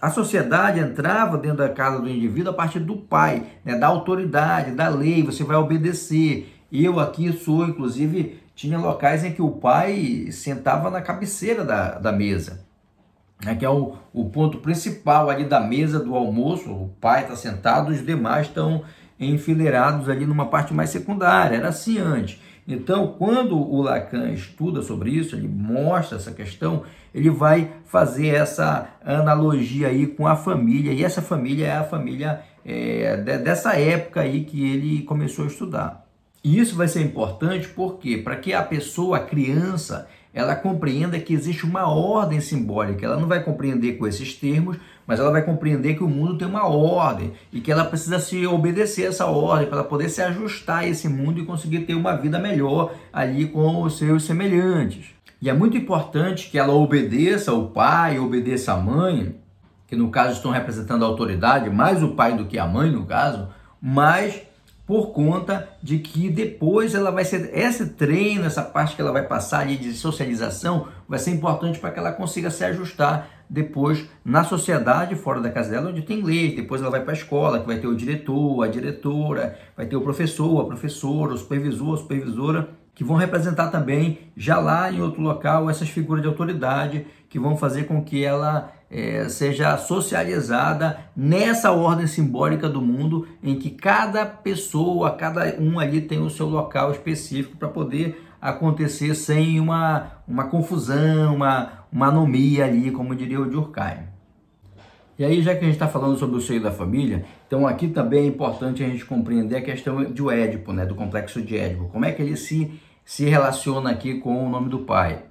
a 0.00 0.10
sociedade 0.10 0.80
entrava 0.80 1.38
dentro 1.38 1.58
da 1.58 1.68
casa 1.68 2.00
do 2.00 2.08
indivíduo 2.08 2.52
a 2.52 2.56
partir 2.56 2.80
do 2.80 2.96
pai, 2.96 3.44
né, 3.64 3.76
da 3.78 3.86
autoridade, 3.86 4.72
da 4.72 4.88
lei, 4.88 5.22
você 5.22 5.44
vai 5.44 5.56
obedecer. 5.56 6.61
Eu 6.72 6.98
aqui 6.98 7.30
sou, 7.34 7.66
inclusive, 7.66 8.40
tinha 8.54 8.78
locais 8.78 9.22
em 9.24 9.32
que 9.32 9.42
o 9.42 9.50
pai 9.50 10.28
sentava 10.30 10.90
na 10.90 11.02
cabeceira 11.02 11.62
da, 11.64 11.98
da 11.98 12.10
mesa, 12.10 12.64
né, 13.44 13.54
que 13.54 13.64
é 13.64 13.68
o, 13.68 13.96
o 14.10 14.30
ponto 14.30 14.56
principal 14.56 15.28
ali 15.28 15.44
da 15.44 15.60
mesa 15.60 16.00
do 16.00 16.14
almoço. 16.14 16.70
O 16.70 16.88
pai 16.98 17.24
está 17.24 17.36
sentado, 17.36 17.90
os 17.90 18.04
demais 18.04 18.46
estão 18.46 18.84
enfileirados 19.20 20.08
ali 20.08 20.24
numa 20.24 20.46
parte 20.46 20.72
mais 20.72 20.88
secundária. 20.88 21.56
Era 21.56 21.68
assim 21.68 21.98
antes. 21.98 22.40
Então, 22.66 23.16
quando 23.18 23.54
o 23.58 23.82
Lacan 23.82 24.30
estuda 24.30 24.80
sobre 24.80 25.10
isso, 25.10 25.34
ele 25.36 25.48
mostra 25.48 26.16
essa 26.16 26.30
questão, 26.30 26.84
ele 27.12 27.28
vai 27.28 27.70
fazer 27.84 28.28
essa 28.28 28.88
analogia 29.04 29.88
aí 29.88 30.06
com 30.06 30.26
a 30.26 30.36
família, 30.36 30.92
e 30.92 31.04
essa 31.04 31.20
família 31.20 31.66
é 31.66 31.76
a 31.76 31.84
família 31.84 32.40
é, 32.64 33.16
dessa 33.16 33.74
época 33.74 34.20
aí 34.20 34.44
que 34.44 34.64
ele 34.72 35.02
começou 35.02 35.44
a 35.44 35.48
estudar. 35.48 36.06
E 36.44 36.58
isso 36.58 36.74
vai 36.74 36.88
ser 36.88 37.02
importante 37.02 37.68
porque 37.68 38.18
para 38.18 38.36
que 38.36 38.52
a 38.52 38.62
pessoa, 38.62 39.18
a 39.18 39.20
criança, 39.20 40.08
ela 40.34 40.56
compreenda 40.56 41.18
que 41.20 41.34
existe 41.34 41.64
uma 41.64 41.86
ordem 41.86 42.40
simbólica. 42.40 43.04
Ela 43.04 43.18
não 43.18 43.28
vai 43.28 43.42
compreender 43.44 43.92
com 43.92 44.06
esses 44.06 44.34
termos, 44.34 44.76
mas 45.06 45.20
ela 45.20 45.30
vai 45.30 45.42
compreender 45.42 45.94
que 45.94 46.02
o 46.02 46.08
mundo 46.08 46.38
tem 46.38 46.48
uma 46.48 46.66
ordem 46.66 47.32
e 47.52 47.60
que 47.60 47.70
ela 47.70 47.84
precisa 47.84 48.18
se 48.18 48.46
obedecer 48.46 49.06
a 49.06 49.08
essa 49.10 49.26
ordem 49.26 49.68
para 49.68 49.84
poder 49.84 50.08
se 50.08 50.22
ajustar 50.22 50.78
a 50.78 50.88
esse 50.88 51.08
mundo 51.08 51.40
e 51.40 51.44
conseguir 51.44 51.80
ter 51.80 51.94
uma 51.94 52.16
vida 52.16 52.38
melhor 52.38 52.94
ali 53.12 53.46
com 53.46 53.82
os 53.82 53.98
seus 53.98 54.24
semelhantes. 54.24 55.10
E 55.40 55.50
é 55.50 55.52
muito 55.52 55.76
importante 55.76 56.50
que 56.50 56.58
ela 56.58 56.72
obedeça 56.72 57.50
ao 57.50 57.66
pai, 57.66 58.18
obedeça 58.18 58.72
à 58.72 58.76
mãe, 58.76 59.36
que 59.86 59.96
no 59.96 60.10
caso 60.10 60.34
estão 60.34 60.50
representando 60.50 61.04
a 61.04 61.08
autoridade, 61.08 61.68
mais 61.68 62.02
o 62.02 62.14
pai 62.14 62.36
do 62.36 62.46
que 62.46 62.58
a 62.58 62.66
mãe 62.66 62.90
no 62.90 63.04
caso, 63.04 63.48
mas 63.80 64.40
por 64.92 65.10
conta 65.12 65.70
de 65.82 65.98
que 66.00 66.28
depois 66.28 66.94
ela 66.94 67.10
vai 67.10 67.24
ser 67.24 67.50
esse 67.54 67.94
treino, 67.94 68.44
essa 68.44 68.60
parte 68.60 68.94
que 68.94 69.00
ela 69.00 69.10
vai 69.10 69.26
passar 69.26 69.66
de 69.66 69.94
socialização, 69.94 70.86
vai 71.08 71.18
ser 71.18 71.30
importante 71.30 71.78
para 71.78 71.90
que 71.90 71.98
ela 71.98 72.12
consiga 72.12 72.50
se 72.50 72.62
ajustar 72.62 73.26
depois 73.48 74.06
na 74.22 74.44
sociedade 74.44 75.14
fora 75.14 75.40
da 75.40 75.48
casa 75.48 75.70
dela, 75.70 75.88
onde 75.88 76.02
tem 76.02 76.22
leis. 76.22 76.54
Depois 76.54 76.82
ela 76.82 76.90
vai 76.90 77.00
para 77.00 77.12
a 77.12 77.16
escola, 77.16 77.60
que 77.60 77.66
vai 77.66 77.78
ter 77.78 77.86
o 77.86 77.96
diretor, 77.96 78.62
a 78.62 78.68
diretora, 78.68 79.58
vai 79.74 79.86
ter 79.86 79.96
o 79.96 80.02
professor, 80.02 80.60
a 80.60 80.66
professora, 80.66 81.32
o 81.32 81.38
supervisor, 81.38 81.94
a 81.94 81.96
supervisora, 81.96 82.68
que 82.94 83.04
vão 83.04 83.16
representar 83.16 83.68
também 83.68 84.18
já 84.36 84.58
lá 84.58 84.90
em 84.90 85.00
outro 85.00 85.22
local 85.22 85.70
essas 85.70 85.88
figuras 85.88 86.22
de 86.22 86.28
autoridade 86.28 87.06
que 87.28 87.38
vão 87.38 87.56
fazer 87.56 87.84
com 87.84 88.04
que 88.04 88.22
ela 88.22 88.72
é, 88.90 89.26
seja 89.28 89.76
socializada 89.78 90.98
nessa 91.16 91.72
ordem 91.72 92.06
simbólica 92.06 92.68
do 92.68 92.82
mundo 92.82 93.26
em 93.42 93.58
que 93.58 93.70
cada 93.70 94.26
pessoa, 94.26 95.12
cada 95.12 95.56
um 95.58 95.80
ali 95.80 96.02
tem 96.02 96.20
o 96.20 96.28
seu 96.28 96.46
local 96.46 96.92
específico 96.92 97.56
para 97.56 97.68
poder 97.68 98.22
acontecer 98.40 99.14
sem 99.14 99.58
uma, 99.58 100.12
uma 100.28 100.44
confusão, 100.44 101.34
uma, 101.34 101.84
uma 101.90 102.08
anomia 102.08 102.66
ali, 102.66 102.90
como 102.90 103.14
diria 103.14 103.40
o 103.40 103.48
Durkheim. 103.48 104.11
E 105.18 105.24
aí, 105.24 105.42
já 105.42 105.54
que 105.54 105.60
a 105.60 105.64
gente 105.64 105.74
está 105.74 105.88
falando 105.88 106.18
sobre 106.18 106.36
o 106.36 106.40
seio 106.40 106.62
da 106.62 106.70
família, 106.70 107.24
então 107.46 107.66
aqui 107.66 107.88
também 107.88 108.24
é 108.24 108.26
importante 108.26 108.82
a 108.82 108.88
gente 108.88 109.04
compreender 109.04 109.56
a 109.56 109.62
questão 109.62 110.04
de 110.04 110.28
Édipo, 110.30 110.72
né, 110.72 110.86
do 110.86 110.94
complexo 110.94 111.42
de 111.42 111.56
Édipo. 111.56 111.88
Como 111.88 112.04
é 112.04 112.12
que 112.12 112.22
ele 112.22 112.36
se, 112.36 112.80
se 113.04 113.26
relaciona 113.26 113.90
aqui 113.90 114.20
com 114.20 114.46
o 114.46 114.48
nome 114.48 114.70
do 114.70 114.80
pai? 114.80 115.24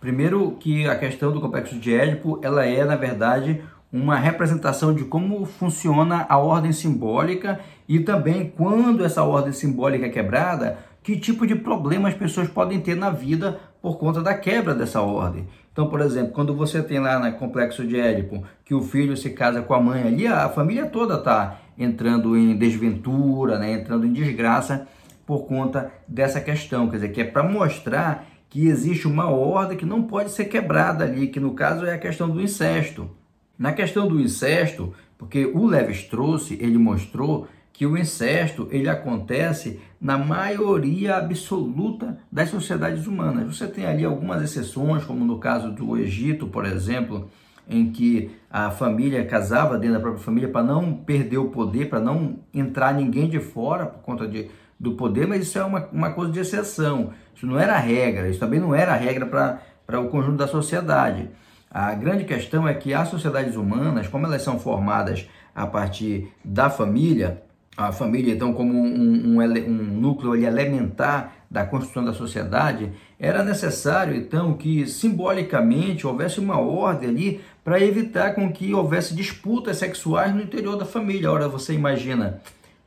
Primeiro 0.00 0.56
que 0.58 0.88
a 0.88 0.96
questão 0.96 1.30
do 1.30 1.40
complexo 1.40 1.78
de 1.78 1.94
Édipo, 1.94 2.40
ela 2.42 2.64
é, 2.64 2.84
na 2.84 2.96
verdade, 2.96 3.62
uma 3.92 4.16
representação 4.16 4.94
de 4.94 5.04
como 5.04 5.44
funciona 5.44 6.24
a 6.28 6.38
ordem 6.38 6.72
simbólica 6.72 7.60
e 7.86 8.00
também 8.00 8.50
quando 8.56 9.04
essa 9.04 9.22
ordem 9.22 9.52
simbólica 9.52 10.06
é 10.06 10.08
quebrada, 10.08 10.78
que 11.02 11.18
tipo 11.18 11.46
de 11.46 11.54
problema 11.54 12.08
as 12.08 12.14
pessoas 12.14 12.48
podem 12.48 12.80
ter 12.80 12.94
na 12.94 13.10
vida 13.10 13.60
por 13.82 13.98
conta 13.98 14.22
da 14.22 14.32
quebra 14.32 14.74
dessa 14.74 15.02
ordem. 15.02 15.48
Então, 15.72 15.88
por 15.88 16.00
exemplo, 16.00 16.32
quando 16.32 16.54
você 16.54 16.80
tem 16.80 17.00
lá 17.00 17.18
no 17.18 17.36
complexo 17.36 17.84
de 17.84 17.98
Édipo 17.98 18.44
que 18.64 18.74
o 18.74 18.82
filho 18.82 19.16
se 19.16 19.30
casa 19.30 19.60
com 19.60 19.74
a 19.74 19.80
mãe 19.80 20.04
ali, 20.04 20.26
a 20.26 20.48
família 20.48 20.86
toda 20.86 21.16
está 21.16 21.58
entrando 21.76 22.36
em 22.36 22.56
desventura, 22.56 23.58
né, 23.58 23.72
entrando 23.72 24.06
em 24.06 24.12
desgraça 24.12 24.86
por 25.26 25.46
conta 25.46 25.90
dessa 26.06 26.40
questão, 26.40 26.88
quer 26.88 26.96
dizer, 26.96 27.08
que 27.08 27.22
é 27.22 27.24
para 27.24 27.42
mostrar 27.42 28.26
que 28.48 28.68
existe 28.68 29.08
uma 29.08 29.30
ordem 29.30 29.78
que 29.78 29.86
não 29.86 30.02
pode 30.02 30.30
ser 30.30 30.44
quebrada 30.44 31.04
ali, 31.04 31.28
que 31.28 31.40
no 31.40 31.54
caso 31.54 31.86
é 31.86 31.94
a 31.94 31.98
questão 31.98 32.28
do 32.28 32.40
incesto. 32.40 33.10
Na 33.58 33.72
questão 33.72 34.06
do 34.06 34.20
incesto, 34.20 34.92
porque 35.16 35.46
o 35.46 35.66
Levi-Strauss, 35.66 36.50
ele 36.50 36.76
mostrou 36.76 37.48
que 37.72 37.86
o 37.86 37.96
incesto 37.96 38.68
ele 38.70 38.88
acontece 38.88 39.80
na 40.00 40.18
maioria 40.18 41.16
absoluta 41.16 42.18
das 42.30 42.50
sociedades 42.50 43.06
humanas. 43.06 43.56
Você 43.56 43.66
tem 43.66 43.86
ali 43.86 44.04
algumas 44.04 44.42
exceções, 44.42 45.04
como 45.04 45.24
no 45.24 45.38
caso 45.38 45.70
do 45.70 45.96
Egito, 45.96 46.46
por 46.46 46.66
exemplo, 46.66 47.30
em 47.68 47.90
que 47.90 48.30
a 48.50 48.70
família 48.70 49.24
casava 49.24 49.78
dentro 49.78 49.94
da 49.94 50.00
própria 50.00 50.22
família 50.22 50.48
para 50.48 50.62
não 50.62 50.92
perder 50.92 51.38
o 51.38 51.48
poder, 51.48 51.88
para 51.88 52.00
não 52.00 52.40
entrar 52.52 52.92
ninguém 52.92 53.28
de 53.28 53.40
fora 53.40 53.86
por 53.86 54.02
conta 54.02 54.28
de 54.28 54.50
do 54.82 54.94
poder, 54.94 55.28
mas 55.28 55.42
isso 55.42 55.56
é 55.56 55.64
uma, 55.64 55.88
uma 55.92 56.10
coisa 56.10 56.32
de 56.32 56.40
exceção. 56.40 57.12
Isso 57.32 57.46
não 57.46 57.56
era 57.56 57.78
regra, 57.78 58.28
isso 58.28 58.40
também 58.40 58.58
não 58.58 58.74
era 58.74 58.96
regra 58.96 59.60
para 59.86 60.00
o 60.00 60.08
conjunto 60.08 60.38
da 60.38 60.48
sociedade. 60.48 61.30
A 61.70 61.94
grande 61.94 62.24
questão 62.24 62.66
é 62.66 62.74
que 62.74 62.92
as 62.92 63.08
sociedades 63.08 63.54
humanas, 63.54 64.08
como 64.08 64.26
elas 64.26 64.42
são 64.42 64.58
formadas 64.58 65.28
a 65.54 65.68
partir 65.68 66.32
da 66.44 66.68
família, 66.68 67.44
a 67.76 67.90
família 67.90 68.34
então 68.34 68.52
como 68.52 68.72
um, 68.72 69.38
um, 69.38 69.42
um 69.42 70.00
núcleo 70.00 70.36
elementar 70.36 71.34
da 71.50 71.66
construção 71.66 72.04
da 72.04 72.12
sociedade, 72.14 72.90
era 73.18 73.44
necessário 73.44 74.16
então 74.16 74.54
que 74.54 74.86
simbolicamente 74.86 76.06
houvesse 76.06 76.40
uma 76.40 76.58
ordem 76.58 77.10
ali 77.10 77.40
para 77.62 77.80
evitar 77.80 78.34
com 78.34 78.50
que 78.50 78.74
houvesse 78.74 79.14
disputas 79.14 79.76
sexuais 79.76 80.34
no 80.34 80.42
interior 80.42 80.76
da 80.76 80.84
família. 80.84 81.30
Ora, 81.30 81.48
você 81.48 81.74
imagina, 81.74 82.40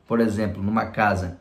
por 0.06 0.20
exemplo, 0.20 0.62
numa 0.62 0.86
casa 0.86 1.38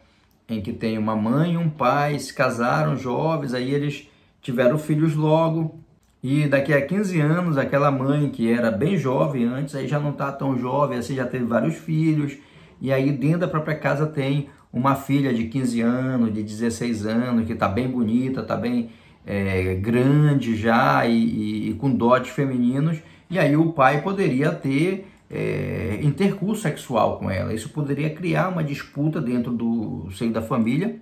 em 0.48 0.62
que 0.62 0.72
tem 0.72 0.98
uma 0.98 1.16
mãe 1.16 1.54
e 1.54 1.58
um 1.58 1.70
pai, 1.70 2.20
se 2.20 2.32
casaram 2.32 2.96
jovens, 2.96 3.54
aí 3.54 3.74
eles 3.74 4.08
tiveram 4.42 4.78
filhos 4.78 5.16
logo, 5.16 5.80
e 6.22 6.48
daqui 6.48 6.74
a 6.74 6.86
15 6.86 7.20
anos, 7.20 7.58
aquela 7.58 7.90
mãe 7.90 8.30
que 8.30 8.52
era 8.52 8.70
bem 8.72 8.98
jovem 8.98 9.46
antes, 9.46 9.76
aí 9.76 9.88
já 9.88 10.00
não 10.00 10.12
está 10.12 10.32
tão 10.32 10.58
jovem, 10.58 11.00
assim 11.00 11.16
já 11.16 11.26
teve 11.26 11.46
vários 11.46 11.76
filhos, 11.76 12.38
e 12.86 12.94
aí 12.94 13.12
dentro 13.12 13.40
da 13.40 13.48
própria 13.48 13.76
casa 13.76 14.06
tem 14.06 14.48
uma 14.72 14.94
filha 14.94 15.34
de 15.34 15.46
15 15.46 15.82
anos, 15.82 16.32
de 16.32 16.44
16 16.44 17.08
anos, 17.08 17.48
que 17.48 17.54
está 17.54 17.68
bem 17.68 17.88
bonita, 17.88 18.42
está 18.42 18.56
bem 18.56 18.92
é, 19.26 19.74
grande 19.74 20.56
já 20.56 21.04
e, 21.08 21.18
e, 21.18 21.70
e 21.72 21.74
com 21.74 21.90
dotes 21.90 22.30
femininos, 22.30 23.00
e 23.28 23.40
aí 23.40 23.58
o 23.58 23.72
pai 23.72 24.04
poderia 24.04 24.52
ter 24.52 25.08
é, 25.32 25.98
intercurso 26.04 26.62
sexual 26.62 27.18
com 27.18 27.32
ela. 27.32 27.56
Isso 27.56 27.70
poderia 27.70 28.12
criar 28.12 28.50
uma 28.50 28.64
disputa 28.64 29.20
dentro 29.20 29.52
do 29.52 30.08
seio 30.12 30.32
da 30.32 30.44
família 30.44 30.98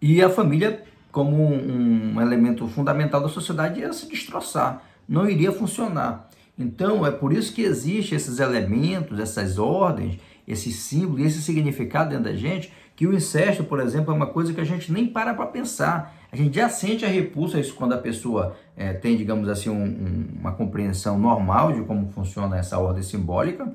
e 0.00 0.22
a 0.22 0.30
família, 0.30 0.80
como 1.10 1.34
um, 1.34 2.14
um 2.14 2.20
elemento 2.20 2.68
fundamental 2.68 3.20
da 3.20 3.28
sociedade, 3.28 3.80
ia 3.80 3.92
se 3.92 4.08
destroçar, 4.08 4.80
não 5.08 5.28
iria 5.28 5.50
funcionar. 5.50 6.30
Então 6.56 7.04
é 7.04 7.10
por 7.10 7.32
isso 7.32 7.52
que 7.52 7.62
existem 7.62 8.14
esses 8.14 8.38
elementos, 8.38 9.18
essas 9.18 9.58
ordens, 9.58 10.20
esses 10.46 10.76
símbolos, 10.76 11.26
esse 11.26 11.42
significado 11.42 12.10
dentro 12.10 12.24
da 12.24 12.34
gente, 12.34 12.72
que 12.96 13.06
o 13.06 13.14
incesto, 13.14 13.64
por 13.64 13.80
exemplo, 13.80 14.12
é 14.12 14.16
uma 14.16 14.26
coisa 14.26 14.52
que 14.52 14.60
a 14.60 14.64
gente 14.64 14.92
nem 14.92 15.06
para 15.06 15.34
para 15.34 15.46
pensar. 15.46 16.14
A 16.30 16.36
gente 16.36 16.54
já 16.54 16.68
sente 16.68 17.04
a 17.04 17.08
repulsa 17.08 17.58
isso 17.58 17.74
quando 17.74 17.92
a 17.92 17.98
pessoa 17.98 18.56
é, 18.76 18.92
tem, 18.92 19.16
digamos 19.16 19.48
assim, 19.48 19.70
um, 19.70 19.84
um, 19.84 20.26
uma 20.40 20.52
compreensão 20.52 21.18
normal 21.18 21.72
de 21.72 21.82
como 21.82 22.10
funciona 22.12 22.56
essa 22.56 22.78
ordem 22.78 23.02
simbólica. 23.02 23.72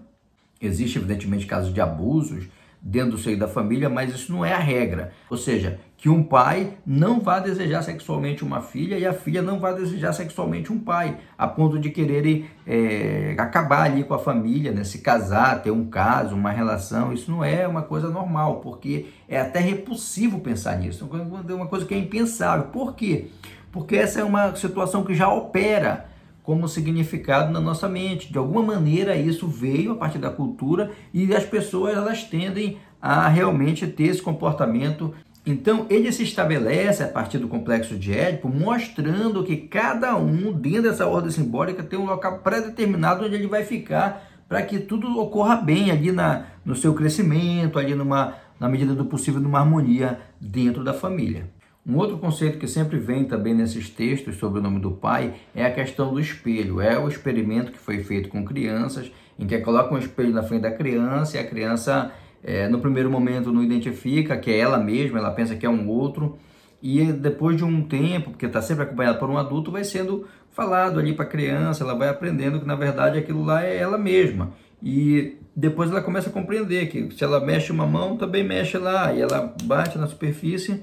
Existe, 0.61 0.97
evidentemente, 0.97 1.45
casos 1.45 1.73
de 1.73 1.81
abusos 1.81 2.47
dentro 2.81 3.11
do 3.11 3.17
seio 3.17 3.37
da 3.37 3.47
família, 3.47 3.89
mas 3.89 4.13
isso 4.13 4.31
não 4.31 4.43
é 4.43 4.53
a 4.53 4.59
regra. 4.59 5.11
Ou 5.29 5.37
seja, 5.37 5.79
que 5.97 6.07
um 6.07 6.23
pai 6.23 6.77
não 6.85 7.19
vá 7.19 7.39
desejar 7.39 7.81
sexualmente 7.83 8.43
uma 8.43 8.61
filha 8.61 8.97
e 8.97 9.05
a 9.05 9.11
filha 9.11 9.41
não 9.41 9.59
vá 9.59 9.73
desejar 9.73 10.13
sexualmente 10.13 10.71
um 10.71 10.79
pai, 10.79 11.17
a 11.37 11.45
ponto 11.45 11.77
de 11.77 11.89
quererem 11.89 12.45
é, 12.65 13.35
acabar 13.37 13.83
ali 13.83 14.03
com 14.05 14.13
a 14.13 14.19
família, 14.19 14.71
né? 14.71 14.85
se 14.85 14.99
casar, 14.99 15.61
ter 15.61 15.71
um 15.71 15.85
caso, 15.85 16.35
uma 16.35 16.51
relação. 16.51 17.11
Isso 17.11 17.29
não 17.29 17.43
é 17.43 17.67
uma 17.67 17.81
coisa 17.81 18.09
normal, 18.09 18.61
porque 18.61 19.07
é 19.27 19.41
até 19.41 19.59
repulsivo 19.59 20.39
pensar 20.39 20.77
nisso. 20.77 21.09
É 21.49 21.53
uma 21.53 21.67
coisa 21.67 21.85
que 21.85 21.93
é 21.93 21.97
impensável. 21.97 22.67
Por 22.67 22.95
quê? 22.95 23.27
Porque 23.71 23.97
essa 23.97 24.21
é 24.21 24.23
uma 24.23 24.55
situação 24.55 25.03
que 25.03 25.13
já 25.13 25.31
opera 25.31 26.08
como 26.49 26.67
significado 26.67 27.53
na 27.53 27.61
nossa 27.61 27.87
mente. 27.87 28.31
De 28.31 28.37
alguma 28.39 28.63
maneira 28.63 29.15
isso 29.15 29.47
veio 29.47 29.91
a 29.91 29.95
partir 29.95 30.17
da 30.17 30.31
cultura 30.31 30.89
e 31.13 31.31
as 31.35 31.45
pessoas 31.45 31.95
elas 31.95 32.23
tendem 32.23 32.79
a 32.99 33.27
realmente 33.27 33.85
ter 33.85 34.05
esse 34.05 34.19
comportamento 34.19 35.13
então, 35.45 35.85
ele 35.89 36.11
se 36.11 36.23
estabelece 36.23 37.01
a 37.01 37.07
partir 37.07 37.37
do 37.37 37.47
complexo 37.47 37.95
de 37.95 38.13
Édipo, 38.13 38.49
mostrando 38.49 39.43
que 39.43 39.57
cada 39.57 40.15
um, 40.15 40.51
dentro 40.51 40.83
dessa 40.83 41.07
ordem 41.07 41.31
simbólica, 41.31 41.81
tem 41.81 41.97
um 41.97 42.05
local 42.05 42.39
pré-determinado 42.39 43.25
onde 43.25 43.35
ele 43.35 43.47
vai 43.47 43.63
ficar 43.63 44.27
para 44.47 44.61
que 44.63 44.79
tudo 44.79 45.19
ocorra 45.19 45.55
bem 45.55 45.91
ali 45.91 46.11
na, 46.11 46.45
no 46.65 46.75
seu 46.75 46.93
crescimento, 46.93 47.79
ali 47.79 47.95
numa, 47.95 48.35
na 48.59 48.67
medida 48.67 48.93
do 48.93 49.05
possível, 49.05 49.39
numa 49.39 49.59
harmonia 49.59 50.19
dentro 50.41 50.83
da 50.83 50.93
família. 50.93 51.49
Um 51.87 51.95
outro 51.97 52.17
conceito 52.17 52.57
que 52.57 52.67
sempre 52.67 52.99
vem 52.99 53.25
também 53.25 53.53
nesses 53.53 53.89
textos 53.89 54.37
sobre 54.37 54.59
o 54.59 54.61
nome 54.61 54.79
do 54.79 54.91
pai 54.91 55.35
é 55.55 55.65
a 55.65 55.71
questão 55.71 56.13
do 56.13 56.19
espelho. 56.19 56.81
É 56.81 56.99
o 56.99 57.07
experimento 57.07 57.71
que 57.71 57.79
foi 57.79 58.03
feito 58.03 58.29
com 58.29 58.45
crianças, 58.45 59.11
em 59.37 59.47
que 59.47 59.57
coloca 59.59 59.93
um 59.93 59.97
espelho 59.97 60.31
na 60.31 60.43
frente 60.43 60.61
da 60.61 60.71
criança 60.71 61.37
e 61.37 61.39
a 61.39 61.47
criança 61.47 62.11
é, 62.43 62.67
no 62.67 62.79
primeiro 62.79 63.09
momento 63.09 63.51
não 63.51 63.63
identifica 63.63 64.37
que 64.37 64.51
é 64.51 64.57
ela 64.59 64.77
mesma, 64.77 65.19
ela 65.19 65.31
pensa 65.31 65.55
que 65.55 65.65
é 65.65 65.69
um 65.69 65.87
outro, 65.87 66.37
e 66.81 67.11
depois 67.11 67.57
de 67.57 67.63
um 67.63 67.81
tempo, 67.81 68.31
porque 68.31 68.45
está 68.45 68.61
sempre 68.61 68.83
acompanhado 68.83 69.19
por 69.19 69.29
um 69.29 69.37
adulto, 69.37 69.71
vai 69.71 69.83
sendo 69.83 70.25
falado 70.51 70.99
ali 70.99 71.13
para 71.13 71.25
a 71.25 71.27
criança, 71.27 71.83
ela 71.83 71.93
vai 71.93 72.07
aprendendo 72.07 72.59
que 72.59 72.65
na 72.65 72.75
verdade 72.75 73.17
aquilo 73.17 73.43
lá 73.43 73.65
é 73.65 73.77
ela 73.77 73.97
mesma. 73.97 74.51
E 74.81 75.37
depois 75.53 75.89
ela 75.89 76.01
começa 76.01 76.29
a 76.29 76.33
compreender 76.33 76.87
que 76.87 77.13
se 77.13 77.23
ela 77.23 77.39
mexe 77.39 77.71
uma 77.71 77.85
mão, 77.85 78.15
também 78.15 78.43
mexe 78.43 78.77
lá, 78.77 79.13
e 79.13 79.21
ela 79.21 79.53
bate 79.63 79.97
na 79.97 80.07
superfície, 80.07 80.81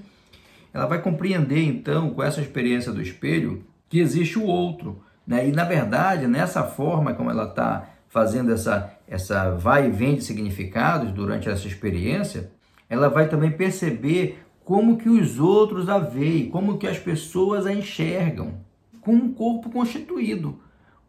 ela 0.76 0.84
vai 0.84 1.00
compreender 1.00 1.64
então 1.64 2.10
com 2.10 2.22
essa 2.22 2.38
experiência 2.38 2.92
do 2.92 3.00
espelho 3.00 3.64
que 3.88 3.98
existe 3.98 4.38
o 4.38 4.44
outro, 4.44 5.02
né? 5.26 5.48
E 5.48 5.50
na 5.50 5.64
verdade, 5.64 6.26
nessa 6.26 6.62
forma 6.64 7.14
como 7.14 7.30
ela 7.30 7.44
está 7.44 7.88
fazendo 8.08 8.52
essa, 8.52 8.92
essa 9.08 9.52
vai 9.52 9.86
e 9.86 9.90
vem 9.90 10.16
de 10.16 10.24
significados 10.24 11.12
durante 11.12 11.48
essa 11.48 11.66
experiência, 11.66 12.50
ela 12.90 13.08
vai 13.08 13.26
também 13.26 13.50
perceber 13.50 14.44
como 14.66 14.98
que 14.98 15.08
os 15.08 15.38
outros 15.38 15.88
a 15.88 15.98
veem, 15.98 16.50
como 16.50 16.76
que 16.76 16.86
as 16.86 16.98
pessoas 16.98 17.64
a 17.64 17.72
enxergam, 17.72 18.60
com 19.00 19.12
um 19.12 19.32
corpo 19.32 19.70
constituído. 19.70 20.60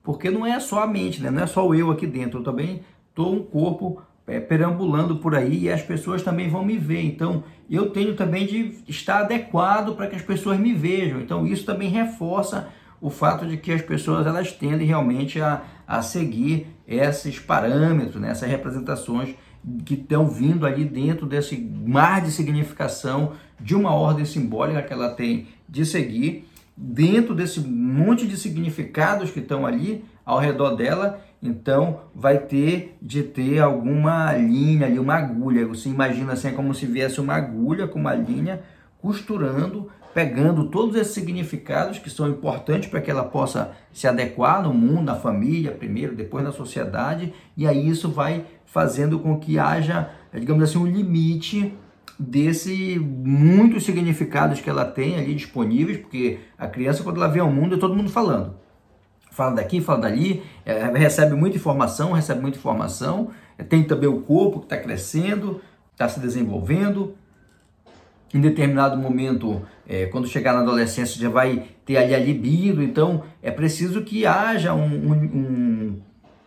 Porque 0.02 0.30
não 0.30 0.46
é 0.46 0.62
só 0.62 0.82
a 0.82 0.88
mente, 0.88 1.22
né? 1.22 1.30
não 1.30 1.44
é 1.44 1.48
só 1.48 1.68
o 1.68 1.76
eu 1.76 1.92
aqui 1.92 2.08
dentro, 2.08 2.40
eu 2.40 2.44
também 2.44 2.84
estou 3.10 3.34
um 3.34 3.44
corpo 3.44 4.02
é, 4.28 4.40
perambulando 4.40 5.18
por 5.18 5.34
aí 5.34 5.64
e 5.64 5.72
as 5.72 5.82
pessoas 5.82 6.22
também 6.22 6.50
vão 6.50 6.64
me 6.64 6.78
ver. 6.78 7.02
Então, 7.02 7.44
eu 7.70 7.90
tenho 7.90 8.14
também 8.14 8.46
de 8.46 8.78
estar 8.88 9.20
adequado 9.20 9.96
para 9.96 10.08
que 10.08 10.16
as 10.16 10.22
pessoas 10.22 10.60
me 10.60 10.74
vejam. 10.74 11.22
Então, 11.22 11.48
isso 11.48 11.66
também 11.66 11.90
reforça 11.90 12.68
o 13.00 13.10
fato 13.10 13.46
de 13.46 13.58
que 13.58 13.72
as 13.72 13.82
pessoas 13.82 14.28
elas 14.28 14.52
tendem 14.52 14.86
realmente 14.86 15.40
a, 15.40 15.62
a 15.88 16.02
seguir 16.02 16.68
esses 16.88 17.40
parâmetros, 17.40 18.20
né, 18.22 18.32
essas 18.32 18.50
representações 18.50 19.36
que 19.86 19.94
estão 19.94 20.28
vindo 20.28 20.66
ali 20.66 20.86
dentro 20.86 21.26
desse 21.26 21.58
mar 21.58 22.22
de 22.22 22.32
significação 22.32 23.34
de 23.60 23.76
uma 23.76 23.94
ordem 23.94 24.26
simbólica 24.26 24.82
que 24.82 24.94
ela 24.94 25.10
tem 25.10 25.48
de 25.68 25.86
seguir, 25.86 26.48
dentro 26.76 27.34
desse 27.34 27.60
monte 27.60 28.28
de 28.28 28.38
significados 28.38 29.32
que 29.32 29.40
estão 29.40 29.66
ali 29.66 30.06
ao 30.26 30.40
redor 30.40 30.76
dela, 30.76 31.20
então 31.42 32.02
vai 32.16 32.40
ter 32.40 32.98
de 33.02 33.24
ter 33.24 33.60
alguma 33.60 34.34
linha 34.34 34.88
ali, 34.88 35.00
uma 35.00 35.16
agulha. 35.16 35.68
Você 35.68 35.90
imagina 35.90 36.34
assim, 36.34 36.50
é 36.50 36.52
como 36.52 36.74
se 36.74 36.86
viesse 36.86 37.22
uma 37.22 37.36
agulha 37.36 37.88
com 37.88 38.00
uma 38.00 38.14
linha 38.14 38.62
costurando 39.00 39.90
pegando 40.18 40.70
todos 40.70 40.96
esses 40.96 41.14
significados 41.14 42.00
que 42.00 42.10
são 42.10 42.28
importantes 42.28 42.90
para 42.90 43.00
que 43.00 43.12
ela 43.12 43.24
possa 43.24 43.74
se 43.94 44.08
adequar 44.08 44.64
no 44.64 44.74
mundo, 44.74 45.04
na 45.04 45.16
família, 45.16 45.70
primeiro, 45.70 46.16
depois 46.16 46.44
na 46.44 46.52
sociedade, 46.52 47.32
e 47.56 47.68
aí 47.68 47.88
isso 47.88 48.10
vai 48.10 48.44
fazendo 48.66 49.20
com 49.20 49.40
que 49.40 49.60
haja, 49.60 50.10
digamos 50.34 50.64
assim, 50.64 50.80
um 50.80 50.88
limite 50.88 51.72
desse 52.18 52.98
muitos 53.00 53.86
significados 53.86 54.60
que 54.60 54.68
ela 54.68 54.86
tem 54.86 55.18
ali 55.18 55.36
disponíveis, 55.36 56.00
porque 56.00 56.40
a 56.58 56.66
criança 56.66 57.04
quando 57.04 57.18
ela 57.18 57.28
vem 57.28 57.44
ao 57.44 57.52
mundo 57.52 57.76
é 57.76 57.78
todo 57.78 57.94
mundo 57.96 58.10
falando. 58.10 58.56
Fala 59.38 59.52
daqui, 59.52 59.80
fala 59.80 60.00
dali, 60.00 60.42
é, 60.66 60.86
recebe 60.98 61.36
muita 61.36 61.58
informação, 61.58 62.12
recebe 62.12 62.42
muita 62.42 62.58
informação, 62.58 63.30
tem 63.70 63.84
também 63.84 64.10
o 64.10 64.22
corpo 64.22 64.62
que 64.62 64.66
está 64.66 64.78
crescendo, 64.78 65.62
está 65.92 66.10
se 66.10 66.20
desenvolvendo, 66.20 67.14
em 68.34 68.42
determinado 68.42 68.98
momento, 68.98 69.62
é, 69.88 70.08
quando 70.08 70.28
chegar 70.28 70.54
na 70.54 70.62
adolescência, 70.62 71.22
já 71.22 71.30
vai 71.30 71.68
ter 71.86 71.98
ali 71.98 72.16
a 72.16 72.20
libido, 72.20 72.82
então 72.82 73.26
é 73.44 73.52
preciso 73.52 74.02
que 74.02 74.26
haja 74.26 74.74
um, 74.74 75.12
um, 75.12 76.02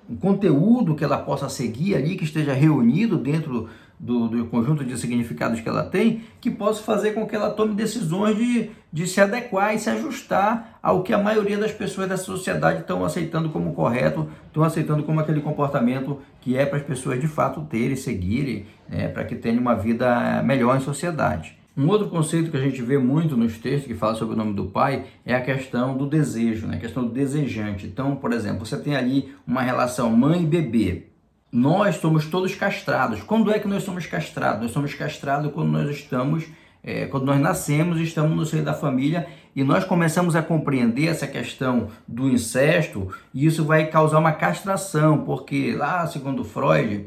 um, 0.09 0.17
conteúdo 0.17 0.97
que 0.97 1.05
ela 1.05 1.19
possa 1.19 1.49
seguir 1.49 1.95
ali, 1.95 2.17
que 2.17 2.25
esteja 2.25 2.53
reunido 2.53 3.17
dentro 3.17 3.69
do, 4.01 4.29
do, 4.29 4.47
conjunto 4.47 4.83
de 4.83 4.97
significados 4.97 5.61
que 5.61 5.69
ela 5.69 5.85
tem, 5.85 6.23
que 6.41 6.51
possa 6.51 6.83
fazer 6.83 7.13
com 7.13 7.27
que 7.27 7.37
ela 7.37 7.51
tome 7.51 7.75
decisões 7.75 8.35
de, 8.35 8.71
de 8.91 9.07
se 9.07 9.21
adequar 9.21 9.75
e 9.75 9.79
se 9.79 9.91
ajustar 9.91 10.79
ao 10.83 11.03
que 11.03 11.13
a 11.13 11.19
maioria 11.19 11.59
das 11.59 11.71
pessoas 11.71 12.09
da 12.09 12.17
sociedade 12.17 12.81
estão 12.81 13.05
aceitando 13.05 13.51
como 13.51 13.75
correto, 13.75 14.27
estão 14.47 14.63
aceitando 14.63 15.03
como 15.03 15.21
aquele 15.21 15.43
comportamento 15.43 16.19
que 16.41 16.57
é 16.57 16.65
para 16.65 16.79
as 16.79 16.85
pessoas 16.85 17.21
de 17.21 17.29
fato 17.29 17.61
terem, 17.69 17.95
seguirem, 17.95 18.65
né, 18.89 19.09
para 19.09 19.25
que 19.25 19.35
tenham 19.35 19.61
uma 19.61 19.75
vida 19.75 20.43
melhor 20.43 20.79
em 20.79 20.81
sociedade. 20.81 21.61
Um 21.77 21.89
outro 21.89 22.09
conceito 22.09 22.51
que 22.51 22.57
a 22.57 22.61
gente 22.61 22.83
vê 22.83 22.99
muito 22.99 23.37
nos 23.37 23.57
textos 23.59 23.87
que 23.87 23.95
fala 23.95 24.15
sobre 24.15 24.35
o 24.35 24.37
nome 24.37 24.55
do 24.55 24.67
pai 24.67 25.05
é 25.25 25.35
a 25.35 25.41
questão 25.41 25.97
do 25.97 26.07
desejo, 26.07 26.67
né? 26.67 26.77
a 26.77 26.81
questão 26.81 27.05
do 27.05 27.11
desejante. 27.11 27.87
Então, 27.87 28.17
por 28.17 28.33
exemplo, 28.33 28.67
você 28.67 28.77
tem 28.77 28.97
ali 28.97 29.33
uma 29.47 29.63
relação 29.63 30.11
mãe 30.11 30.45
bebê. 30.45 31.10
Nós 31.53 31.97
somos 31.97 32.27
todos 32.27 32.55
castrados. 32.55 33.23
Quando 33.23 33.51
é 33.51 33.59
que 33.59 33.67
nós 33.67 33.83
somos 33.83 34.07
castrados? 34.07 34.63
Nós 34.63 34.71
somos 34.71 34.95
castrados 34.95 35.53
quando 35.53 35.71
nós 35.71 35.91
estamos, 35.91 36.45
é, 36.83 37.07
quando 37.07 37.25
nós 37.25 37.41
nascemos, 37.41 37.99
estamos 38.01 38.37
no 38.37 38.47
seio 38.47 38.63
da 38.63 38.73
família 38.73 39.27
e 39.55 39.65
nós 39.65 39.85
começamos 39.85 40.37
a 40.37 40.43
compreender 40.43 41.09
essa 41.09 41.27
questão 41.27 41.89
do 42.07 42.29
incesto 42.29 43.13
e 43.35 43.47
isso 43.47 43.65
vai 43.65 43.87
causar 43.87 44.21
uma 44.21 44.31
castração, 44.31 45.25
porque 45.25 45.75
lá, 45.77 46.07
segundo 46.07 46.45
Freud, 46.45 47.07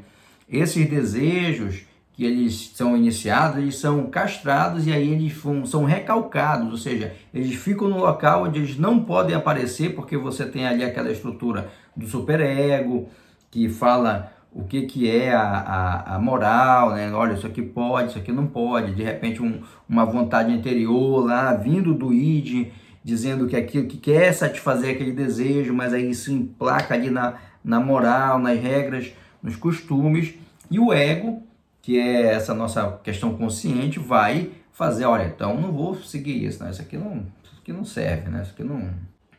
esses 0.49 0.89
desejos 0.89 1.86
que 2.12 2.25
eles 2.25 2.73
são 2.75 2.97
iniciados, 2.97 3.58
eles 3.58 3.77
são 3.77 4.06
castrados 4.08 4.86
e 4.86 4.91
aí 4.91 5.10
eles 5.10 5.41
são 5.65 5.86
recalcados, 5.86 6.69
ou 6.69 6.77
seja, 6.77 7.13
eles 7.34 7.56
ficam 7.56 7.88
no 7.88 7.99
local 7.99 8.43
onde 8.43 8.60
eles 8.60 8.77
não 8.77 8.99
podem 8.99 9.36
aparecer 9.36 9.95
porque 9.95 10.17
você 10.17 10.45
tem 10.45 10.67
ali 10.67 10.84
aquela 10.84 11.12
estrutura 11.12 11.71
do 11.95 12.06
superego 12.06 13.08
que 13.49 13.69
fala 13.69 14.33
o 14.54 14.63
que, 14.63 14.84
que 14.84 15.10
é 15.10 15.34
a, 15.34 15.42
a, 15.42 16.16
a, 16.16 16.20
moral, 16.20 16.92
né? 16.92 17.12
Olha, 17.12 17.34
isso 17.34 17.48
aqui 17.48 17.62
pode, 17.62 18.10
isso 18.10 18.20
aqui 18.20 18.32
não 18.32 18.46
pode. 18.46 18.94
De 18.94 19.04
repente, 19.04 19.42
um, 19.42 19.62
uma 19.89 20.06
vontade 20.06 20.52
interior 20.52 21.26
lá, 21.26 21.54
vindo 21.54 21.94
do 21.94 22.13
id, 22.13 22.72
dizendo 23.04 23.48
que 23.48 23.56
aquilo 23.56 23.88
que 23.88 23.98
quer 23.98 24.32
satisfazer 24.32 24.94
aquele 24.94 25.12
desejo, 25.12 25.74
mas 25.74 25.92
aí 25.92 26.13
se 26.13 26.32
emplaca 26.32 26.94
ali 26.94 27.10
na, 27.10 27.36
na 27.63 27.80
moral, 27.80 28.38
nas 28.38 28.60
regras, 28.60 29.12
nos 29.42 29.56
costumes. 29.56 30.36
E 30.70 30.80
o 30.80 30.94
ego, 30.94 31.42
que 31.82 31.98
é 31.98 32.34
essa 32.34 32.54
nossa 32.54 33.00
questão 33.04 33.36
consciente, 33.36 33.98
vai 33.98 34.52
fazer, 34.72 35.06
olha, 35.06 35.26
então 35.26 35.60
não 35.60 35.72
vou 35.72 35.96
seguir 35.96 36.46
isso, 36.46 36.63
né? 36.63 36.70
Isso 36.70 36.82
aqui 36.82 36.98
não, 36.98 37.26
isso 37.44 37.56
aqui 37.60 37.74
não 37.74 37.84
serve, 37.84 38.30
né? 38.30 38.42
Isso 38.44 38.52
aqui 38.52 38.63
não, 38.63 38.89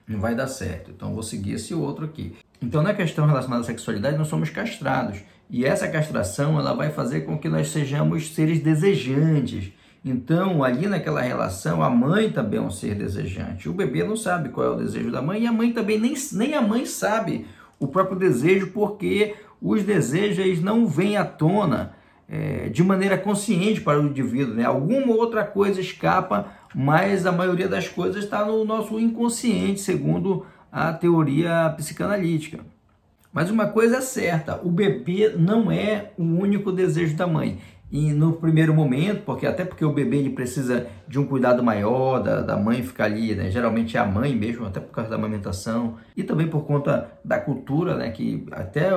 não 0.06 0.20
vai 0.20 0.34
dar 0.34 0.46
certo. 0.46 0.90
Então 0.90 1.14
vou 1.14 1.22
seguir 1.22 1.54
esse 1.54 1.74
outro 1.74 2.04
aqui. 2.04 2.36
Então 2.60 2.82
na 2.82 2.94
questão 2.94 3.26
relacionada 3.26 3.62
à 3.62 3.66
sexualidade, 3.66 4.18
nós 4.18 4.28
somos 4.28 4.50
castrados. 4.50 5.18
E 5.50 5.64
essa 5.64 5.86
castração, 5.88 6.58
ela 6.58 6.74
vai 6.74 6.90
fazer 6.90 7.22
com 7.22 7.38
que 7.38 7.48
nós 7.48 7.68
sejamos 7.68 8.34
seres 8.34 8.60
desejantes. 8.60 9.72
Então, 10.04 10.62
ali 10.62 10.86
naquela 10.86 11.22
relação, 11.22 11.82
a 11.82 11.88
mãe 11.88 12.30
também 12.30 12.58
é 12.58 12.62
um 12.62 12.70
ser 12.70 12.94
desejante. 12.94 13.68
O 13.68 13.72
bebê 13.72 14.04
não 14.04 14.16
sabe 14.16 14.50
qual 14.50 14.66
é 14.66 14.70
o 14.70 14.76
desejo 14.76 15.10
da 15.10 15.22
mãe 15.22 15.42
e 15.42 15.46
a 15.46 15.52
mãe 15.52 15.72
também 15.72 15.98
nem, 15.98 16.14
nem 16.32 16.54
a 16.54 16.60
mãe 16.60 16.84
sabe 16.84 17.46
o 17.78 17.86
próprio 17.86 18.18
desejo, 18.18 18.68
porque 18.68 19.34
os 19.62 19.82
desejos 19.82 20.60
não 20.60 20.86
vêm 20.86 21.16
à 21.16 21.24
tona 21.24 21.94
é, 22.28 22.68
de 22.68 22.82
maneira 22.82 23.16
consciente 23.16 23.80
para 23.80 23.98
o 23.98 24.06
indivíduo. 24.06 24.54
Né? 24.54 24.64
Alguma 24.64 25.14
outra 25.14 25.42
coisa 25.42 25.80
escapa, 25.80 26.48
mas 26.74 27.26
a 27.26 27.32
maioria 27.32 27.68
das 27.68 27.88
coisas 27.88 28.24
está 28.24 28.44
no 28.44 28.64
nosso 28.64 28.98
inconsciente, 28.98 29.80
segundo 29.80 30.44
a 30.72 30.92
teoria 30.92 31.72
psicanalítica. 31.76 32.60
Mas 33.32 33.50
uma 33.50 33.66
coisa 33.66 33.96
é 33.96 34.00
certa: 34.00 34.60
o 34.62 34.70
bebê 34.70 35.34
não 35.36 35.70
é 35.70 36.12
o 36.16 36.22
único 36.22 36.72
desejo 36.72 37.16
da 37.16 37.26
mãe. 37.26 37.58
E 37.94 38.12
no 38.12 38.32
primeiro 38.32 38.74
momento, 38.74 39.22
porque 39.24 39.46
até 39.46 39.64
porque 39.64 39.84
o 39.84 39.92
bebê 39.92 40.16
ele 40.16 40.30
precisa 40.30 40.88
de 41.06 41.16
um 41.16 41.24
cuidado 41.24 41.62
maior, 41.62 42.20
da, 42.20 42.40
da 42.40 42.56
mãe 42.56 42.82
ficar 42.82 43.04
ali, 43.04 43.36
né? 43.36 43.52
geralmente 43.52 43.96
é 43.96 44.00
a 44.00 44.04
mãe 44.04 44.34
mesmo, 44.34 44.66
até 44.66 44.80
por 44.80 44.90
causa 44.90 45.10
da 45.10 45.16
amamentação, 45.16 45.94
e 46.16 46.24
também 46.24 46.48
por 46.48 46.64
conta 46.64 47.12
da 47.24 47.38
cultura, 47.38 47.94
né? 47.96 48.10
que 48.10 48.44
até 48.50 48.90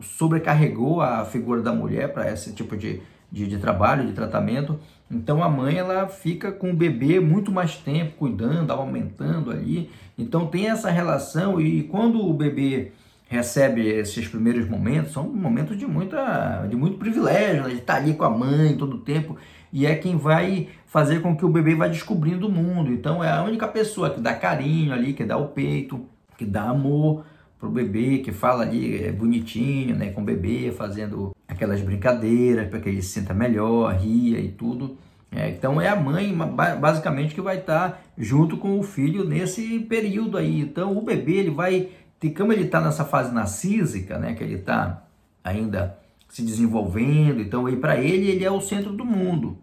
sobrecarregou 0.00 1.00
a 1.00 1.24
figura 1.24 1.60
da 1.60 1.72
mulher 1.72 2.12
para 2.12 2.30
esse 2.30 2.52
tipo 2.52 2.76
de, 2.76 3.02
de, 3.32 3.48
de, 3.48 3.58
trabalho, 3.58 4.06
de 4.06 4.12
tratamento. 4.12 4.78
Então 5.10 5.42
a 5.42 5.48
mãe 5.48 5.76
ela 5.76 6.08
fica 6.08 6.50
com 6.50 6.70
o 6.70 6.76
bebê 6.76 7.20
muito 7.20 7.52
mais 7.52 7.76
tempo 7.76 8.16
cuidando, 8.18 8.72
aumentando 8.72 9.50
ali. 9.50 9.90
Então 10.18 10.46
tem 10.46 10.68
essa 10.68 10.90
relação 10.90 11.60
e 11.60 11.84
quando 11.84 12.20
o 12.20 12.32
bebê 12.32 12.92
recebe 13.28 13.86
esses 13.86 14.26
primeiros 14.28 14.68
momentos, 14.68 15.12
são 15.12 15.24
momentos 15.28 15.76
de, 15.76 15.86
muita, 15.86 16.66
de 16.68 16.76
muito 16.76 16.96
privilégio, 16.96 17.64
né? 17.64 17.70
de 17.70 17.76
estar 17.76 17.96
ali 17.96 18.14
com 18.14 18.24
a 18.24 18.30
mãe 18.30 18.76
todo 18.76 18.96
o 18.96 19.00
tempo 19.00 19.36
e 19.72 19.84
é 19.84 19.94
quem 19.94 20.16
vai 20.16 20.68
fazer 20.86 21.20
com 21.20 21.36
que 21.36 21.44
o 21.44 21.48
bebê 21.48 21.74
vá 21.74 21.88
descobrindo 21.88 22.48
o 22.48 22.52
mundo. 22.52 22.90
Então 22.92 23.22
é 23.22 23.30
a 23.30 23.42
única 23.42 23.68
pessoa 23.68 24.10
que 24.10 24.20
dá 24.20 24.34
carinho 24.34 24.92
ali, 24.92 25.12
que 25.12 25.24
dá 25.24 25.36
o 25.36 25.48
peito, 25.48 26.06
que 26.36 26.44
dá 26.44 26.70
amor 26.70 27.24
pro 27.58 27.70
bebê, 27.70 28.18
que 28.18 28.32
fala 28.32 28.62
ali 28.62 29.04
é, 29.04 29.12
bonitinho, 29.12 29.96
né, 29.96 30.10
com 30.10 30.20
o 30.20 30.24
bebê, 30.24 30.72
fazendo 30.76 31.35
aquelas 31.48 31.80
brincadeiras 31.80 32.68
para 32.68 32.80
que 32.80 32.88
ele 32.88 33.02
se 33.02 33.20
sinta 33.20 33.32
melhor, 33.32 33.94
ria 33.94 34.38
e 34.38 34.48
tudo. 34.48 34.96
É, 35.30 35.50
então 35.50 35.80
é 35.80 35.88
a 35.88 35.96
mãe 35.96 36.34
basicamente 36.80 37.34
que 37.34 37.40
vai 37.40 37.58
estar 37.58 38.02
junto 38.16 38.56
com 38.56 38.78
o 38.78 38.82
filho 38.82 39.24
nesse 39.24 39.80
período 39.80 40.38
aí. 40.38 40.60
Então 40.60 40.96
o 40.96 41.02
bebê 41.02 41.34
ele 41.34 41.50
vai, 41.50 41.88
como 42.36 42.52
ele 42.52 42.64
está 42.64 42.80
nessa 42.80 43.04
fase 43.04 43.34
narcísica, 43.34 44.18
né, 44.18 44.34
que 44.34 44.42
ele 44.42 44.54
está 44.54 45.04
ainda 45.42 45.98
se 46.28 46.42
desenvolvendo, 46.42 47.40
então 47.40 47.66
aí 47.66 47.76
para 47.76 47.96
ele 47.96 48.30
ele 48.30 48.44
é 48.44 48.50
o 48.50 48.60
centro 48.60 48.92
do 48.92 49.04
mundo. 49.04 49.58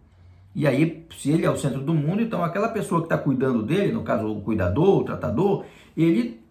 E 0.54 0.68
aí, 0.68 1.04
se 1.18 1.30
ele 1.32 1.44
é 1.44 1.50
o 1.50 1.56
centro 1.56 1.80
do 1.80 1.92
mundo, 1.92 2.22
então 2.22 2.44
aquela 2.44 2.68
pessoa 2.68 3.00
que 3.00 3.06
está 3.06 3.18
cuidando 3.18 3.64
dele, 3.64 3.90
no 3.90 4.04
caso 4.04 4.30
o 4.30 4.40
cuidador, 4.40 5.00
o 5.00 5.04
tratador, 5.04 5.64
ele 5.96 6.43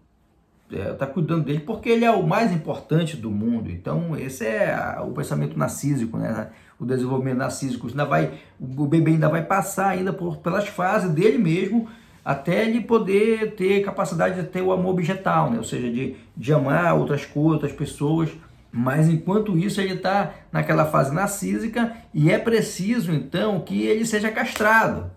é, 0.76 0.94
tá 0.94 1.06
cuidando 1.08 1.46
dele 1.46 1.60
porque 1.60 1.90
ele 1.90 2.06
é 2.06 2.12
o 2.12 2.26
mais 2.26 2.52
importante 2.52 3.18
do 3.18 3.30
mundo. 3.30 3.72
Então, 3.72 4.18
esse 4.18 4.46
é 4.46 4.98
o 5.02 5.12
pensamento 5.12 5.58
narcísico, 5.58 6.18
né? 6.18 6.50
O 6.80 6.86
desenvolvimento 6.86 7.38
narcísico 7.38 7.88
ainda 7.88 8.06
vai, 8.06 8.32
o 8.60 8.86
bebê 8.86 9.12
ainda 9.12 9.30
vai 9.30 9.44
passar 9.44 9.90
ainda 9.90 10.12
por, 10.12 10.38
pelas 10.38 10.68
fases 10.68 11.10
dele 11.12 11.38
mesmo 11.38 11.88
até 12.26 12.66
ele 12.66 12.82
poder 12.82 13.54
ter 13.56 13.82
capacidade 13.82 14.36
de 14.36 14.48
ter 14.48 14.62
o 14.62 14.72
amor 14.72 14.92
objetal, 14.92 15.52
né? 15.52 15.58
Ou 15.58 15.64
seja, 15.64 15.90
de, 15.90 16.16
de 16.36 16.54
amar 16.54 16.96
outras 16.96 17.26
coisas, 17.26 17.54
outras 17.54 17.72
pessoas. 17.74 18.30
Mas 18.72 19.08
enquanto 19.08 19.58
isso 19.58 19.80
ele 19.80 19.94
está 19.96 20.34
naquela 20.52 20.86
fase 20.86 21.14
narcísica 21.14 21.96
e 22.14 22.32
é 22.32 22.40
preciso 22.40 23.12
então 23.12 23.60
que 23.60 23.84
ele 23.84 24.06
seja 24.06 24.32
castrado 24.32 25.12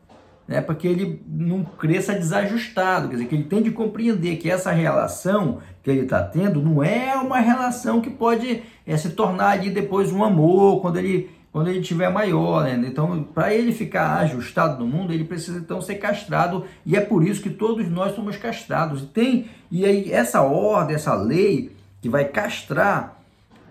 né, 0.46 0.60
para 0.60 0.74
que 0.74 0.86
ele 0.86 1.22
não 1.26 1.64
cresça 1.64 2.14
desajustado, 2.14 3.08
quer 3.08 3.16
dizer, 3.16 3.28
que 3.28 3.34
ele 3.34 3.44
tem 3.44 3.62
de 3.62 3.70
compreender 3.70 4.36
que 4.36 4.50
essa 4.50 4.70
relação 4.70 5.58
que 5.82 5.90
ele 5.90 6.02
está 6.02 6.22
tendo 6.22 6.62
não 6.62 6.82
é 6.82 7.16
uma 7.16 7.38
relação 7.38 8.00
que 8.00 8.10
pode 8.10 8.62
é, 8.86 8.96
se 8.96 9.10
tornar 9.10 9.50
ali 9.50 9.70
depois 9.70 10.12
um 10.12 10.24
amor, 10.24 10.80
quando 10.80 10.98
ele 10.98 11.30
quando 11.52 11.68
ele 11.68 11.80
tiver 11.80 12.10
maior, 12.10 12.64
né? 12.64 12.78
Então, 12.86 13.22
para 13.22 13.54
ele 13.54 13.72
ficar 13.72 14.18
ajustado 14.18 14.78
no 14.78 14.86
mundo, 14.86 15.10
ele 15.10 15.24
precisa 15.24 15.58
então 15.58 15.80
ser 15.80 15.94
castrado, 15.94 16.66
e 16.84 16.94
é 16.94 17.00
por 17.00 17.26
isso 17.26 17.40
que 17.40 17.48
todos 17.48 17.88
nós 17.88 18.14
somos 18.14 18.36
castrados. 18.36 19.02
E 19.02 19.06
tem 19.06 19.46
e 19.70 19.86
aí 19.86 20.12
essa 20.12 20.42
ordem, 20.42 20.94
essa 20.94 21.14
lei 21.14 21.74
que 22.02 22.10
vai 22.10 22.26
castrar 22.26 23.22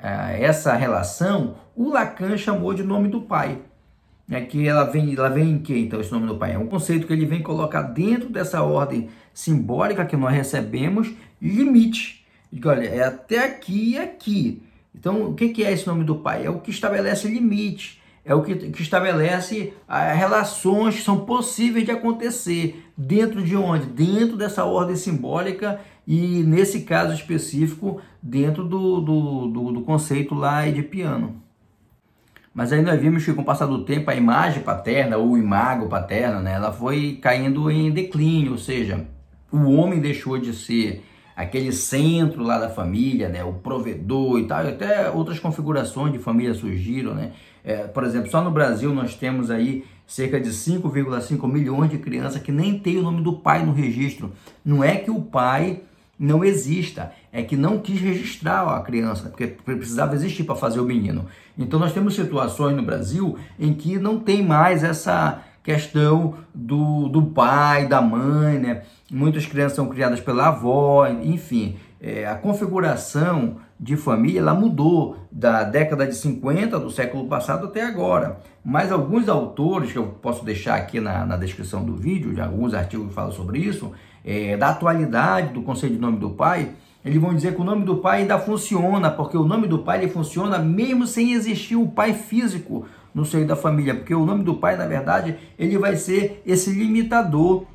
é, 0.01 0.43
essa 0.43 0.73
relação, 0.73 1.57
o 1.75 1.89
Lacan 1.91 2.35
chamou 2.37 2.73
de 2.73 2.81
nome 2.81 3.07
do 3.07 3.21
pai 3.21 3.59
é 4.29 4.41
que 4.41 4.67
ela 4.67 4.85
vem, 4.85 5.13
ela 5.13 5.29
vem 5.29 5.51
em 5.51 5.59
que 5.59 5.77
então 5.77 6.01
esse 6.01 6.11
nome 6.11 6.27
do 6.27 6.37
Pai? 6.37 6.53
É 6.53 6.57
um 6.57 6.67
conceito 6.67 7.05
que 7.05 7.13
ele 7.13 7.25
vem 7.25 7.43
colocar 7.43 7.83
dentro 7.83 8.29
dessa 8.29 8.63
ordem 8.63 9.09
simbólica 9.33 10.05
que 10.05 10.17
nós 10.17 10.33
recebemos 10.33 11.13
limite. 11.41 12.25
Olha, 12.63 12.85
é 12.85 13.03
até 13.03 13.45
aqui 13.45 13.91
e 13.91 13.99
aqui. 13.99 14.63
Então, 14.93 15.29
o 15.29 15.33
que 15.35 15.63
é 15.63 15.71
esse 15.71 15.85
nome 15.85 16.03
do 16.03 16.15
Pai? 16.15 16.45
É 16.45 16.49
o 16.49 16.59
que 16.59 16.71
estabelece 16.71 17.27
limite, 17.27 18.01
é 18.23 18.33
o 18.33 18.41
que, 18.41 18.55
que 18.55 18.81
estabelece 18.81 19.73
as 19.87 20.11
ah, 20.11 20.13
relações 20.13 20.95
que 20.95 21.01
são 21.01 21.25
possíveis 21.25 21.85
de 21.85 21.91
acontecer. 21.91 22.83
Dentro 22.97 23.43
de 23.43 23.55
onde? 23.55 23.85
Dentro 23.85 24.37
dessa 24.37 24.63
ordem 24.63 24.95
simbólica 24.95 25.79
e, 26.07 26.41
nesse 26.43 26.81
caso 26.81 27.13
específico, 27.13 28.01
dentro 28.23 28.63
do, 28.63 29.01
do, 29.01 29.47
do, 29.47 29.71
do 29.73 29.81
conceito 29.81 30.33
lá 30.33 30.67
de 30.67 30.81
piano. 30.81 31.44
Mas 32.55 32.71
aí 32.71 32.81
nós 32.81 32.97
vimos 33.01 33.25
que 33.25 33.33
com 33.33 33.41
o 33.41 33.45
passar 33.45 33.65
do 33.65 33.83
tempo 33.83 34.09
a 34.09 34.15
imagem 34.15 34.63
paterna 34.63 35.17
ou 35.17 35.31
o 35.31 35.37
imago 35.37 35.89
paterno, 35.89 36.39
né, 36.39 36.53
ela 36.53 36.71
foi 36.71 37.19
caindo 37.21 37.69
em 37.69 37.91
declínio, 37.91 38.53
ou 38.53 38.57
seja, 38.57 39.05
o 39.51 39.73
homem 39.73 39.99
deixou 39.99 40.37
de 40.37 40.53
ser 40.53 41.03
aquele 41.35 41.73
centro 41.73 42.41
lá 42.41 42.57
da 42.57 42.69
família, 42.69 43.27
né, 43.27 43.43
o 43.43 43.51
provedor 43.51 44.39
e 44.39 44.45
tal, 44.45 44.63
e 44.63 44.69
até 44.69 45.09
outras 45.09 45.37
configurações 45.37 46.13
de 46.13 46.19
família 46.19 46.53
surgiram, 46.53 47.13
né. 47.13 47.33
É, 47.61 47.87
por 47.87 48.05
exemplo, 48.05 48.31
só 48.31 48.41
no 48.41 48.51
Brasil 48.51 48.93
nós 48.93 49.15
temos 49.15 49.51
aí 49.51 49.83
cerca 50.07 50.39
de 50.39 50.51
5,5 50.51 51.51
milhões 51.51 51.91
de 51.91 51.97
crianças 51.97 52.41
que 52.41 52.53
nem 52.53 52.79
tem 52.79 52.97
o 52.97 53.01
nome 53.01 53.21
do 53.21 53.33
pai 53.33 53.65
no 53.65 53.73
registro. 53.73 54.31
Não 54.63 54.81
é 54.81 54.95
que 54.95 55.11
o 55.11 55.19
pai 55.19 55.81
não 56.17 56.43
exista, 56.43 57.11
é 57.31 57.43
que 57.43 57.57
não 57.57 57.79
quis 57.79 57.99
registrar 57.99 58.67
a 58.75 58.81
criança, 58.81 59.29
porque 59.29 59.47
precisava 59.47 60.15
existir 60.15 60.43
para 60.43 60.55
fazer 60.55 60.79
o 60.79 60.85
menino. 60.85 61.25
Então 61.57 61.79
nós 61.79 61.93
temos 61.93 62.15
situações 62.15 62.75
no 62.75 62.83
Brasil 62.83 63.37
em 63.59 63.73
que 63.73 63.97
não 63.97 64.19
tem 64.19 64.41
mais 64.41 64.83
essa 64.83 65.41
questão 65.61 66.35
do, 66.53 67.09
do 67.09 67.23
pai, 67.23 67.87
da 67.87 68.01
mãe, 68.01 68.59
né? 68.59 68.83
Muitas 69.11 69.45
crianças 69.45 69.75
são 69.75 69.87
criadas 69.87 70.19
pela 70.19 70.47
avó, 70.47 71.07
enfim, 71.07 71.75
é, 71.99 72.25
a 72.25 72.35
configuração 72.35 73.57
de 73.79 73.97
família 73.97 74.39
ela 74.39 74.53
mudou 74.53 75.17
da 75.31 75.63
década 75.63 76.07
de 76.07 76.15
50 76.15 76.79
do 76.79 76.89
século 76.89 77.27
passado 77.27 77.65
até 77.65 77.81
agora. 77.81 78.39
Mas 78.63 78.91
alguns 78.91 79.27
autores, 79.27 79.91
que 79.91 79.97
eu 79.97 80.07
posso 80.07 80.45
deixar 80.45 80.75
aqui 80.75 80.99
na, 80.99 81.25
na 81.25 81.35
descrição 81.35 81.83
do 81.83 81.95
vídeo, 81.95 82.33
de 82.33 82.41
alguns 82.41 82.73
artigos 82.73 83.07
que 83.07 83.13
falam 83.13 83.31
sobre 83.31 83.59
isso, 83.59 83.91
é, 84.25 84.57
da 84.57 84.69
atualidade 84.69 85.53
do 85.53 85.61
conceito 85.61 85.93
de 85.93 86.01
nome 86.01 86.17
do 86.17 86.31
pai, 86.31 86.71
eles 87.05 87.21
vão 87.21 87.35
dizer 87.35 87.53
que 87.53 87.61
o 87.61 87.63
nome 87.63 87.85
do 87.85 87.97
pai 87.97 88.21
ainda 88.21 88.39
funciona, 88.39 89.11
porque 89.11 89.37
o 89.37 89.43
nome 89.43 89.67
do 89.67 89.79
pai 89.79 89.99
ele 89.99 90.11
funciona 90.11 90.57
mesmo 90.57 91.05
sem 91.05 91.33
existir 91.33 91.75
o 91.75 91.87
pai 91.87 92.13
físico 92.13 92.87
no 93.13 93.23
seio 93.23 93.45
da 93.45 93.55
família, 93.55 93.93
porque 93.93 94.15
o 94.15 94.25
nome 94.25 94.43
do 94.43 94.55
pai, 94.55 94.75
na 94.75 94.87
verdade, 94.87 95.37
ele 95.57 95.77
vai 95.77 95.95
ser 95.95 96.41
esse 96.45 96.71
limitador 96.71 97.65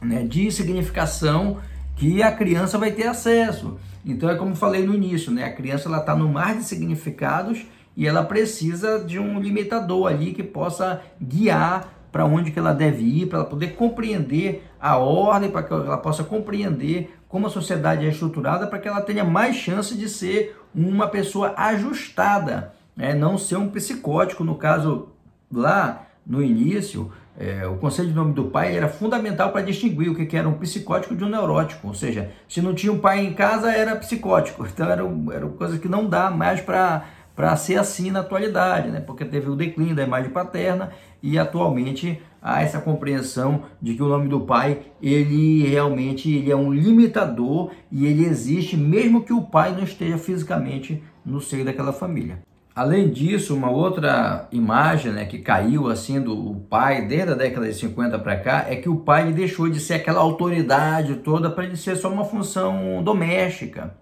né, 0.00 0.22
de 0.22 0.50
significação 0.50 1.58
que 1.94 2.22
a 2.22 2.32
criança 2.32 2.78
vai 2.78 2.90
ter 2.90 3.06
acesso. 3.06 3.78
Então 4.04 4.30
é 4.30 4.36
como 4.36 4.56
falei 4.56 4.86
no 4.86 4.94
início, 4.94 5.30
né? 5.30 5.44
A 5.44 5.52
criança 5.52 5.88
ela 5.88 5.98
está 5.98 6.16
no 6.16 6.28
mar 6.28 6.56
de 6.56 6.64
significados 6.64 7.66
e 7.94 8.06
ela 8.06 8.24
precisa 8.24 9.04
de 9.04 9.18
um 9.18 9.38
limitador 9.38 10.06
ali 10.06 10.32
que 10.32 10.42
possa 10.42 11.02
guiar 11.20 11.97
para 12.18 12.26
onde 12.26 12.50
que 12.50 12.58
ela 12.58 12.74
deve 12.74 13.04
ir, 13.04 13.26
para 13.26 13.38
ela 13.38 13.46
poder 13.46 13.76
compreender 13.76 14.68
a 14.80 14.96
ordem, 14.96 15.48
para 15.48 15.62
que 15.62 15.72
ela 15.72 15.98
possa 15.98 16.24
compreender 16.24 17.16
como 17.28 17.46
a 17.46 17.50
sociedade 17.50 18.04
é 18.04 18.08
estruturada, 18.08 18.66
para 18.66 18.80
que 18.80 18.88
ela 18.88 19.00
tenha 19.00 19.22
mais 19.22 19.54
chance 19.54 19.96
de 19.96 20.08
ser 20.08 20.60
uma 20.74 21.06
pessoa 21.06 21.54
ajustada, 21.56 22.74
né? 22.96 23.14
não 23.14 23.38
ser 23.38 23.54
um 23.54 23.68
psicótico. 23.68 24.42
No 24.42 24.56
caso, 24.56 25.10
lá 25.48 26.08
no 26.26 26.42
início, 26.42 27.12
é, 27.38 27.64
o 27.68 27.76
conselho 27.76 28.08
de 28.08 28.14
nome 28.14 28.32
do 28.32 28.46
pai 28.46 28.76
era 28.76 28.88
fundamental 28.88 29.52
para 29.52 29.62
distinguir 29.62 30.10
o 30.10 30.14
que, 30.16 30.26
que 30.26 30.36
era 30.36 30.48
um 30.48 30.54
psicótico 30.54 31.14
de 31.14 31.22
um 31.22 31.28
neurótico. 31.28 31.86
Ou 31.86 31.94
seja, 31.94 32.32
se 32.48 32.60
não 32.60 32.74
tinha 32.74 32.92
um 32.92 32.98
pai 32.98 33.24
em 33.24 33.32
casa, 33.32 33.70
era 33.70 33.94
psicótico. 33.94 34.66
Então, 34.74 34.90
era, 34.90 35.04
era 35.32 35.46
coisa 35.50 35.78
que 35.78 35.88
não 35.88 36.08
dá 36.08 36.32
mais 36.32 36.60
para 36.60 37.04
para 37.38 37.54
ser 37.54 37.76
assim 37.76 38.10
na 38.10 38.18
atualidade, 38.18 38.90
né? 38.90 38.98
porque 38.98 39.24
teve 39.24 39.48
o 39.48 39.54
declínio 39.54 39.94
da 39.94 40.02
imagem 40.02 40.28
paterna 40.28 40.90
e 41.22 41.38
atualmente 41.38 42.20
há 42.42 42.62
essa 42.62 42.80
compreensão 42.80 43.62
de 43.80 43.94
que 43.94 44.02
o 44.02 44.08
nome 44.08 44.28
do 44.28 44.40
pai 44.40 44.80
ele 45.00 45.62
realmente 45.62 46.28
ele 46.28 46.50
é 46.50 46.56
um 46.56 46.72
limitador 46.72 47.70
e 47.92 48.06
ele 48.06 48.24
existe 48.24 48.76
mesmo 48.76 49.22
que 49.22 49.32
o 49.32 49.42
pai 49.42 49.70
não 49.70 49.84
esteja 49.84 50.18
fisicamente 50.18 51.00
no 51.24 51.40
seio 51.40 51.64
daquela 51.64 51.92
família. 51.92 52.40
Além 52.74 53.08
disso, 53.08 53.54
uma 53.54 53.70
outra 53.70 54.48
imagem 54.50 55.12
né, 55.12 55.24
que 55.24 55.38
caiu 55.38 55.86
assim 55.86 56.20
do 56.20 56.56
pai 56.68 57.06
desde 57.06 57.30
a 57.30 57.36
década 57.36 57.68
de 57.68 57.74
50 57.74 58.18
para 58.18 58.36
cá 58.36 58.66
é 58.68 58.74
que 58.74 58.88
o 58.88 58.96
pai 58.96 59.32
deixou 59.32 59.68
de 59.68 59.78
ser 59.78 59.94
aquela 59.94 60.18
autoridade 60.18 61.14
toda 61.14 61.48
para 61.48 61.66
ele 61.66 61.76
ser 61.76 61.94
só 61.94 62.12
uma 62.12 62.24
função 62.24 63.00
doméstica. 63.04 63.94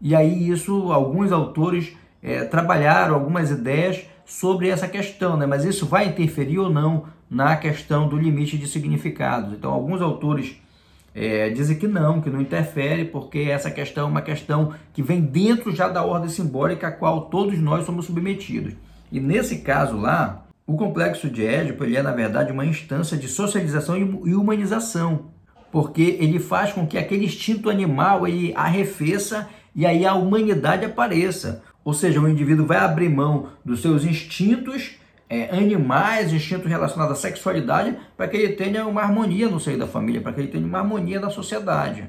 E 0.00 0.16
aí 0.16 0.48
isso 0.48 0.90
alguns 0.90 1.30
autores 1.30 1.94
é, 2.22 2.44
trabalharam 2.44 3.14
algumas 3.14 3.50
ideias 3.50 4.04
sobre 4.24 4.68
essa 4.68 4.86
questão, 4.86 5.36
né? 5.36 5.46
mas 5.46 5.64
isso 5.64 5.86
vai 5.86 6.06
interferir 6.06 6.58
ou 6.58 6.70
não 6.70 7.04
na 7.28 7.56
questão 7.56 8.08
do 8.08 8.16
limite 8.16 8.56
de 8.56 8.66
significados. 8.66 9.52
Então, 9.52 9.72
alguns 9.72 10.00
autores 10.00 10.56
é, 11.14 11.50
dizem 11.50 11.78
que 11.78 11.88
não, 11.88 12.20
que 12.20 12.30
não 12.30 12.40
interfere, 12.40 13.04
porque 13.04 13.40
essa 13.40 13.70
questão 13.70 14.04
é 14.04 14.10
uma 14.10 14.22
questão 14.22 14.72
que 14.92 15.02
vem 15.02 15.20
dentro 15.20 15.74
já 15.74 15.88
da 15.88 16.04
ordem 16.04 16.30
simbólica 16.30 16.88
a 16.88 16.92
qual 16.92 17.22
todos 17.22 17.58
nós 17.58 17.84
somos 17.84 18.06
submetidos. 18.06 18.74
E 19.10 19.20
nesse 19.20 19.58
caso 19.58 19.96
lá, 19.96 20.46
o 20.66 20.76
complexo 20.76 21.28
de 21.28 21.44
Édipo 21.44 21.84
ele 21.84 21.96
é, 21.96 22.02
na 22.02 22.12
verdade, 22.12 22.52
uma 22.52 22.64
instância 22.64 23.16
de 23.16 23.28
socialização 23.28 23.96
e 23.96 24.34
humanização, 24.34 25.26
porque 25.70 26.16
ele 26.20 26.38
faz 26.38 26.72
com 26.72 26.86
que 26.86 26.96
aquele 26.96 27.24
instinto 27.24 27.68
animal 27.68 28.26
ele 28.26 28.52
arrefeça 28.54 29.48
e 29.74 29.84
aí 29.86 30.06
a 30.06 30.14
humanidade 30.14 30.84
apareça. 30.84 31.62
Ou 31.84 31.92
seja, 31.92 32.20
o 32.20 32.28
indivíduo 32.28 32.66
vai 32.66 32.78
abrir 32.78 33.08
mão 33.08 33.48
dos 33.64 33.82
seus 33.82 34.04
instintos 34.04 34.96
é, 35.28 35.56
animais, 35.56 36.32
instintos 36.32 36.66
relacionados 36.66 37.18
à 37.18 37.20
sexualidade, 37.20 37.96
para 38.16 38.28
que 38.28 38.36
ele 38.36 38.52
tenha 38.52 38.86
uma 38.86 39.02
harmonia 39.02 39.48
no 39.48 39.58
seio 39.58 39.78
da 39.78 39.86
família, 39.86 40.20
para 40.20 40.32
que 40.32 40.40
ele 40.40 40.48
tenha 40.48 40.66
uma 40.66 40.78
harmonia 40.78 41.18
na 41.18 41.30
sociedade. 41.30 42.06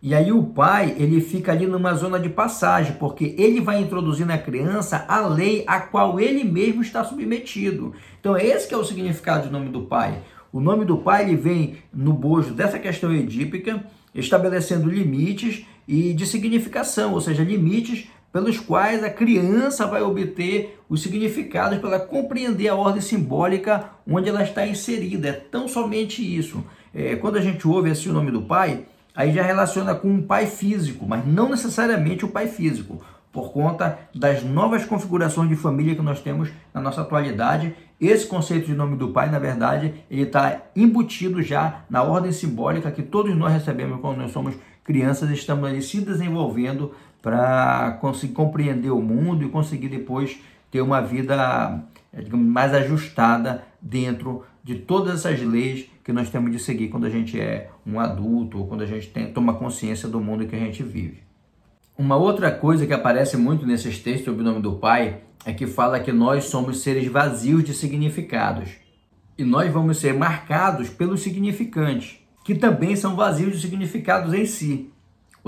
E 0.00 0.14
aí 0.14 0.30
o 0.30 0.44
pai, 0.44 0.94
ele 0.96 1.20
fica 1.20 1.50
ali 1.50 1.66
numa 1.66 1.92
zona 1.94 2.20
de 2.20 2.28
passagem, 2.28 2.94
porque 2.94 3.34
ele 3.36 3.60
vai 3.60 3.80
introduzir 3.80 4.26
na 4.26 4.38
criança 4.38 5.04
a 5.08 5.26
lei 5.26 5.64
a 5.66 5.80
qual 5.80 6.20
ele 6.20 6.44
mesmo 6.44 6.82
está 6.82 7.04
submetido. 7.04 7.94
Então 8.20 8.36
é 8.36 8.46
esse 8.46 8.68
que 8.68 8.74
é 8.74 8.76
o 8.76 8.84
significado 8.84 9.48
do 9.48 9.52
nome 9.52 9.70
do 9.70 9.82
pai. 9.82 10.18
O 10.52 10.60
nome 10.60 10.84
do 10.84 10.98
pai 10.98 11.24
ele 11.24 11.36
vem 11.36 11.78
no 11.92 12.12
bojo 12.12 12.54
dessa 12.54 12.78
questão 12.78 13.12
edípica, 13.12 13.84
estabelecendo 14.14 14.88
limites 14.88 15.66
e 15.86 16.12
de 16.12 16.26
significação, 16.26 17.12
ou 17.12 17.20
seja, 17.20 17.42
limites 17.42 18.08
pelos 18.32 18.58
quais 18.60 19.02
a 19.02 19.10
criança 19.10 19.86
vai 19.86 20.02
obter 20.02 20.78
os 20.88 21.02
significados 21.02 21.78
para 21.78 21.98
compreender 21.98 22.68
a 22.68 22.74
ordem 22.74 23.00
simbólica 23.00 23.90
onde 24.06 24.28
ela 24.28 24.42
está 24.42 24.66
inserida. 24.66 25.28
É 25.28 25.32
tão 25.32 25.66
somente 25.68 26.22
isso. 26.22 26.64
É, 26.94 27.16
quando 27.16 27.36
a 27.36 27.40
gente 27.40 27.66
ouve 27.66 27.90
assim 27.90 28.10
o 28.10 28.12
nome 28.12 28.30
do 28.30 28.42
pai, 28.42 28.84
aí 29.14 29.32
já 29.32 29.42
relaciona 29.42 29.94
com 29.94 30.08
um 30.08 30.22
pai 30.22 30.46
físico, 30.46 31.06
mas 31.06 31.26
não 31.26 31.50
necessariamente 31.50 32.24
o 32.24 32.28
pai 32.28 32.46
físico, 32.46 33.02
por 33.32 33.52
conta 33.52 33.98
das 34.14 34.42
novas 34.42 34.84
configurações 34.84 35.48
de 35.48 35.56
família 35.56 35.94
que 35.94 36.02
nós 36.02 36.20
temos 36.20 36.50
na 36.72 36.80
nossa 36.80 37.02
atualidade. 37.02 37.74
Esse 38.00 38.26
conceito 38.26 38.66
de 38.66 38.74
nome 38.74 38.96
do 38.96 39.08
pai, 39.08 39.30
na 39.30 39.38
verdade, 39.38 39.94
ele 40.10 40.22
está 40.22 40.62
embutido 40.74 41.42
já 41.42 41.82
na 41.90 42.02
ordem 42.02 42.32
simbólica 42.32 42.90
que 42.90 43.02
todos 43.02 43.36
nós 43.36 43.52
recebemos 43.52 44.00
quando 44.00 44.18
nós 44.18 44.32
somos 44.32 44.54
crianças 44.88 45.28
estão 45.30 45.62
ali 45.66 45.82
se 45.82 46.00
desenvolvendo 46.00 46.94
para 47.22 47.98
conseguir 48.00 48.34
compreender 48.34 48.90
o 48.90 49.00
mundo 49.00 49.44
e 49.44 49.48
conseguir 49.48 49.88
depois 49.88 50.38
ter 50.70 50.80
uma 50.80 51.00
vida 51.00 51.82
digamos, 52.12 52.46
mais 52.46 52.74
ajustada 52.74 53.64
dentro 53.80 54.44
de 54.62 54.76
todas 54.76 55.24
essas 55.24 55.40
leis 55.40 55.88
que 56.04 56.12
nós 56.12 56.30
temos 56.30 56.50
de 56.50 56.58
seguir 56.58 56.88
quando 56.88 57.06
a 57.06 57.10
gente 57.10 57.38
é 57.40 57.70
um 57.86 58.00
adulto 58.00 58.58
ou 58.58 58.66
quando 58.66 58.82
a 58.82 58.86
gente 58.86 59.08
tem, 59.08 59.32
toma 59.32 59.54
consciência 59.54 60.08
do 60.08 60.20
mundo 60.20 60.46
que 60.46 60.56
a 60.56 60.58
gente 60.58 60.82
vive. 60.82 61.22
Uma 61.96 62.16
outra 62.16 62.50
coisa 62.50 62.86
que 62.86 62.92
aparece 62.92 63.36
muito 63.36 63.66
nesses 63.66 63.98
textos 63.98 64.24
sobre 64.24 64.42
o 64.42 64.44
nome 64.44 64.62
do 64.62 64.76
Pai 64.76 65.22
é 65.44 65.52
que 65.52 65.66
fala 65.66 66.00
que 66.00 66.12
nós 66.12 66.44
somos 66.44 66.80
seres 66.80 67.06
vazios 67.08 67.64
de 67.64 67.74
significados 67.74 68.70
e 69.36 69.44
nós 69.44 69.72
vamos 69.72 69.98
ser 69.98 70.14
marcados 70.14 70.88
pelos 70.88 71.22
significantes, 71.22 72.18
que 72.44 72.54
também 72.54 72.96
são 72.96 73.14
vazios 73.14 73.52
de 73.52 73.60
significados 73.60 74.32
em 74.34 74.46
si. 74.46 74.90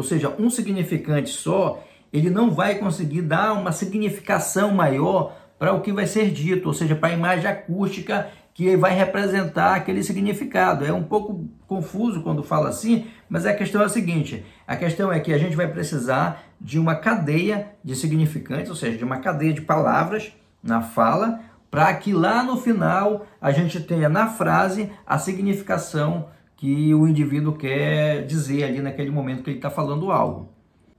Ou 0.01 0.05
seja, 0.05 0.35
um 0.39 0.49
significante 0.49 1.29
só, 1.29 1.85
ele 2.11 2.31
não 2.31 2.51
vai 2.51 2.77
conseguir 2.77 3.21
dar 3.21 3.53
uma 3.53 3.71
significação 3.71 4.73
maior 4.73 5.37
para 5.59 5.75
o 5.75 5.83
que 5.83 5.93
vai 5.93 6.07
ser 6.07 6.31
dito, 6.31 6.69
ou 6.69 6.73
seja, 6.73 6.97
para 6.97 7.11
a 7.11 7.13
imagem 7.13 7.47
acústica 7.47 8.29
que 8.55 8.75
vai 8.79 8.95
representar 8.95 9.75
aquele 9.75 10.03
significado. 10.03 10.87
É 10.87 10.93
um 10.93 11.03
pouco 11.03 11.47
confuso 11.67 12.23
quando 12.23 12.43
fala 12.43 12.71
assim, 12.71 13.09
mas 13.29 13.45
a 13.45 13.53
questão 13.53 13.83
é 13.83 13.85
a 13.85 13.91
seguinte: 13.91 14.43
a 14.67 14.75
questão 14.75 15.13
é 15.13 15.21
que 15.21 15.35
a 15.35 15.39
gente 15.39 15.55
vai 15.55 15.69
precisar 15.69 16.45
de 16.59 16.79
uma 16.79 16.95
cadeia 16.95 17.73
de 17.85 17.95
significantes, 17.95 18.71
ou 18.71 18.77
seja, 18.77 18.97
de 18.97 19.05
uma 19.05 19.19
cadeia 19.19 19.53
de 19.53 19.61
palavras 19.61 20.33
na 20.63 20.81
fala, 20.81 21.41
para 21.71 21.93
que 21.93 22.15
lá 22.15 22.43
no 22.43 22.57
final 22.57 23.27
a 23.39 23.53
gente 23.53 23.81
tenha 23.81 24.09
na 24.09 24.29
frase 24.29 24.91
a 25.07 25.19
significação 25.19 26.29
que 26.61 26.95
o 26.95 27.09
indivíduo 27.09 27.55
quer 27.55 28.27
dizer 28.27 28.65
ali 28.65 28.83
naquele 28.83 29.11
momento 29.11 29.43
que 29.43 29.49
ele 29.49 29.57
está 29.57 29.71
falando 29.71 30.13
algo. 30.13 30.53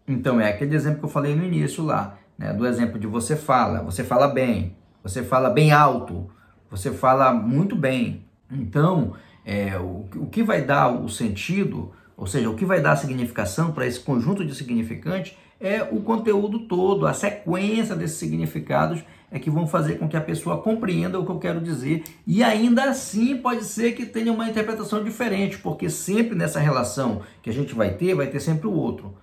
Então 0.07 0.41
é 0.41 0.49
aquele 0.49 0.75
exemplo 0.75 0.97
que 0.97 1.05
eu 1.05 1.09
falei 1.09 1.35
no 1.35 1.45
início 1.45 1.83
lá, 1.83 2.17
né, 2.35 2.51
do 2.51 2.65
exemplo 2.65 2.97
de 2.97 3.05
você 3.05 3.35
fala, 3.35 3.83
você 3.83 4.03
fala 4.03 4.27
bem, 4.27 4.75
você 5.03 5.21
fala 5.21 5.51
bem 5.51 5.71
alto, 5.71 6.27
você 6.67 6.89
fala 6.91 7.31
muito 7.31 7.75
bem. 7.75 8.25
Então, 8.51 9.13
é, 9.45 9.77
o, 9.77 10.07
o 10.15 10.27
que 10.31 10.41
vai 10.41 10.63
dar 10.63 10.89
o 10.89 11.07
sentido, 11.07 11.91
ou 12.17 12.25
seja, 12.25 12.49
o 12.49 12.55
que 12.55 12.65
vai 12.65 12.81
dar 12.81 12.93
a 12.93 12.97
significação 12.97 13.71
para 13.71 13.85
esse 13.85 13.99
conjunto 13.99 14.43
de 14.43 14.55
significantes 14.55 15.37
é 15.59 15.83
o 15.83 16.01
conteúdo 16.01 16.61
todo, 16.61 17.05
a 17.05 17.13
sequência 17.13 17.95
desses 17.95 18.17
significados 18.17 19.03
é 19.31 19.39
que 19.39 19.49
vão 19.49 19.65
fazer 19.65 19.97
com 19.97 20.09
que 20.09 20.17
a 20.17 20.21
pessoa 20.21 20.61
compreenda 20.61 21.17
o 21.17 21.25
que 21.25 21.31
eu 21.31 21.39
quero 21.39 21.61
dizer. 21.61 22.03
E 22.27 22.43
ainda 22.43 22.83
assim 22.83 23.37
pode 23.37 23.63
ser 23.63 23.93
que 23.93 24.05
tenha 24.05 24.31
uma 24.31 24.49
interpretação 24.49 25.01
diferente, 25.03 25.57
porque 25.57 25.89
sempre 25.89 26.35
nessa 26.35 26.59
relação 26.59 27.21
que 27.41 27.49
a 27.49 27.53
gente 27.53 27.73
vai 27.73 27.91
ter, 27.91 28.13
vai 28.13 28.27
ter 28.27 28.41
sempre 28.41 28.67
o 28.67 28.73
outro. 28.73 29.15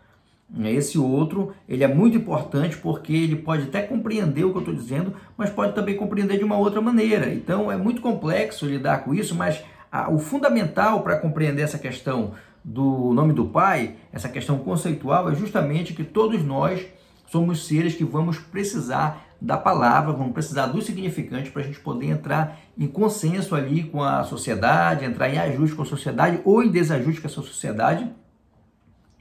Esse 0.64 0.98
outro, 0.98 1.52
ele 1.68 1.84
é 1.84 1.88
muito 1.88 2.16
importante 2.16 2.78
porque 2.78 3.12
ele 3.12 3.36
pode 3.36 3.64
até 3.64 3.82
compreender 3.82 4.44
o 4.44 4.50
que 4.50 4.56
eu 4.56 4.60
estou 4.60 4.74
dizendo, 4.74 5.12
mas 5.36 5.50
pode 5.50 5.74
também 5.74 5.94
compreender 5.94 6.38
de 6.38 6.44
uma 6.44 6.56
outra 6.56 6.80
maneira. 6.80 7.32
Então 7.32 7.70
é 7.70 7.76
muito 7.76 8.00
complexo 8.00 8.64
lidar 8.64 9.04
com 9.04 9.14
isso, 9.14 9.34
mas 9.34 9.62
a, 9.92 10.10
o 10.10 10.18
fundamental 10.18 11.02
para 11.02 11.18
compreender 11.18 11.60
essa 11.60 11.78
questão 11.78 12.32
do 12.64 13.12
nome 13.12 13.34
do 13.34 13.44
Pai, 13.44 13.96
essa 14.10 14.28
questão 14.28 14.58
conceitual, 14.58 15.30
é 15.30 15.34
justamente 15.34 15.92
que 15.92 16.02
todos 16.02 16.42
nós 16.42 16.86
somos 17.28 17.66
seres 17.66 17.94
que 17.94 18.04
vamos 18.04 18.38
precisar 18.38 19.24
da 19.40 19.56
palavra, 19.56 20.12
vamos 20.12 20.32
precisar 20.32 20.66
do 20.66 20.82
significante 20.82 21.50
para 21.50 21.62
a 21.62 21.64
gente 21.64 21.78
poder 21.78 22.06
entrar 22.06 22.58
em 22.76 22.88
consenso 22.88 23.54
ali 23.54 23.84
com 23.84 24.02
a 24.02 24.24
sociedade, 24.24 25.04
entrar 25.04 25.28
em 25.28 25.38
ajuste 25.38 25.76
com 25.76 25.82
a 25.82 25.86
sociedade 25.86 26.40
ou 26.44 26.62
em 26.62 26.70
desajuste 26.70 27.20
com 27.20 27.28
essa 27.28 27.42
sociedade, 27.42 28.10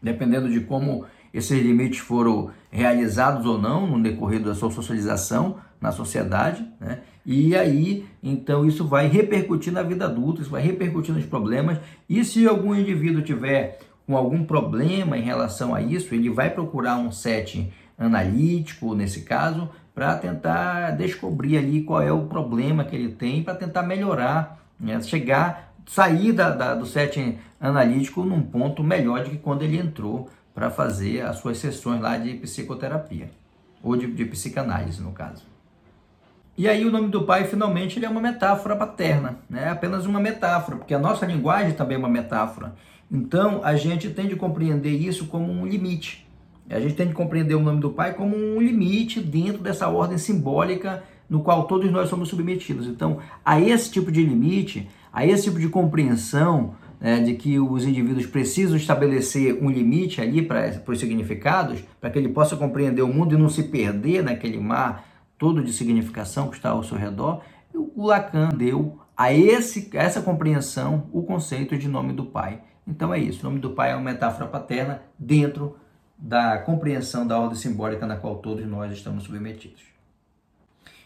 dependendo 0.02 0.50
de 0.50 0.62
como 0.62 1.06
esses 1.34 1.62
limites 1.62 2.00
foram 2.00 2.50
realizados 2.72 3.46
ou 3.46 3.60
não 3.60 3.86
no 3.86 4.02
decorrer 4.02 4.42
da 4.42 4.56
sua 4.56 4.72
socialização 4.72 5.58
na 5.80 5.92
sociedade, 5.92 6.68
né? 6.80 7.02
E 7.30 7.56
aí, 7.58 8.06
então, 8.24 8.66
isso 8.66 8.88
vai 8.88 9.08
repercutir 9.08 9.74
na 9.74 9.84
vida 9.84 10.06
adulta, 10.06 10.42
isso 10.42 10.50
vai 10.50 10.62
repercutir 10.62 11.14
nos 11.14 11.26
problemas. 11.26 11.78
E 12.08 12.24
se 12.24 12.48
algum 12.48 12.74
indivíduo 12.74 13.22
tiver 13.22 13.80
com 14.06 14.16
algum 14.16 14.46
problema 14.46 15.18
em 15.18 15.24
relação 15.24 15.76
a 15.76 15.82
isso, 15.82 16.16
ele 16.16 16.30
vai 16.30 16.50
procurar 16.50 16.98
um 16.98 17.12
setting 17.12 17.70
analítico, 17.98 18.94
nesse 18.94 19.22
caso, 19.22 19.70
para 19.94 20.16
tentar 20.16 20.92
descobrir 20.92 21.58
ali 21.58 21.82
qual 21.82 22.02
é 22.02 22.12
o 22.12 22.26
problema 22.26 22.84
que 22.84 22.96
ele 22.96 23.10
tem, 23.10 23.44
para 23.44 23.56
tentar 23.56 23.82
melhorar, 23.82 24.60
né? 24.80 25.02
chegar, 25.02 25.74
sair 25.88 26.32
da, 26.32 26.52
da, 26.52 26.76
do 26.76 26.86
setting 26.86 27.40
analítico 27.60 28.24
num 28.24 28.42
ponto 28.42 28.84
melhor 28.84 29.24
do 29.24 29.32
que 29.32 29.38
quando 29.38 29.64
ele 29.64 29.78
entrou 29.78 30.30
para 30.54 30.70
fazer 30.70 31.22
as 31.22 31.38
suas 31.38 31.58
sessões 31.58 32.02
lá 32.02 32.18
de 32.18 32.36
psicoterapia, 32.36 33.32
ou 33.82 33.96
de, 33.96 34.08
de 34.08 34.26
psicanálise, 34.26 35.02
no 35.02 35.12
caso. 35.12 35.44
E 36.56 36.68
aí 36.68 36.86
o 36.86 36.92
nome 36.92 37.10
do 37.10 37.24
pai, 37.24 37.46
finalmente, 37.46 37.98
ele 37.98 38.06
é 38.06 38.10
uma 38.10 38.22
metáfora 38.22 38.76
paterna, 38.76 39.38
né? 39.50 39.70
apenas 39.70 40.06
uma 40.06 40.20
metáfora, 40.20 40.78
porque 40.78 40.94
a 40.94 41.00
nossa 41.00 41.26
linguagem 41.26 41.74
também 41.74 41.96
é 41.96 42.00
uma 42.00 42.10
metáfora. 42.10 42.74
Então, 43.12 43.62
a 43.64 43.76
gente 43.76 44.10
tem 44.10 44.28
de 44.28 44.36
compreender 44.36 44.92
isso 44.92 45.28
como 45.28 45.52
um 45.52 45.66
limite. 45.66 46.27
A 46.70 46.80
gente 46.80 46.96
tem 46.96 47.08
de 47.08 47.14
compreender 47.14 47.56
o 47.56 47.62
nome 47.62 47.80
do 47.80 47.92
pai 47.92 48.14
como 48.14 48.36
um 48.36 48.62
limite 48.62 49.20
dentro 49.22 49.62
dessa 49.62 49.88
ordem 49.88 50.18
simbólica 50.18 51.04
no 51.30 51.42
qual 51.42 51.66
todos 51.66 51.92
nós 51.92 52.10
somos 52.10 52.30
submetidos. 52.30 52.88
Então, 52.88 53.20
a 53.44 53.60
esse 53.60 53.92
tipo 53.92 54.12
de 54.12 54.24
limite, 54.24 54.88
a 55.12 55.26
esse 55.26 55.44
tipo 55.44 55.60
de 55.60 55.70
compreensão 55.70 56.76
né, 57.00 57.20
de 57.20 57.34
que 57.36 57.60
os 57.60 57.86
indivíduos 57.86 58.26
precisam 58.26 58.76
estabelecer 58.76 59.58
um 59.62 59.70
limite 59.70 60.22
ali 60.22 60.42
para 60.42 60.82
os 60.88 61.00
significados, 61.00 61.80
para 62.00 62.10
que 62.10 62.18
ele 62.18 62.30
possa 62.30 62.56
compreender 62.56 63.02
o 63.02 63.08
mundo 63.08 63.36
e 63.36 63.38
não 63.38 63.50
se 63.50 63.64
perder 63.64 64.24
naquele 64.24 64.58
mar 64.58 65.06
todo 65.38 65.64
de 65.64 65.72
significação 65.72 66.50
que 66.50 66.56
está 66.56 66.70
ao 66.70 66.84
seu 66.84 66.98
redor, 66.98 67.42
o 67.74 68.08
Lacan 68.08 68.50
deu 68.50 69.00
a, 69.16 69.32
esse, 69.32 69.90
a 69.94 70.02
essa 70.02 70.22
compreensão 70.22 71.08
o 71.12 71.24
conceito 71.24 71.78
de 71.78 71.88
nome 71.88 72.14
do 72.14 72.26
pai. 72.26 72.62
Então 72.88 73.14
é 73.14 73.20
isso, 73.20 73.42
o 73.42 73.50
nome 73.50 73.60
do 73.60 73.72
pai 73.72 73.92
é 73.92 73.96
uma 73.96 74.04
metáfora 74.04 74.48
paterna 74.48 75.02
dentro 75.20 75.76
da 76.18 76.58
compreensão 76.58 77.28
da 77.28 77.40
ordem 77.40 77.58
simbólica 77.58 78.08
na 78.08 78.16
qual 78.16 78.38
todos 78.38 78.66
nós 78.66 78.92
estamos 78.92 79.24
submetidos. 79.24 79.98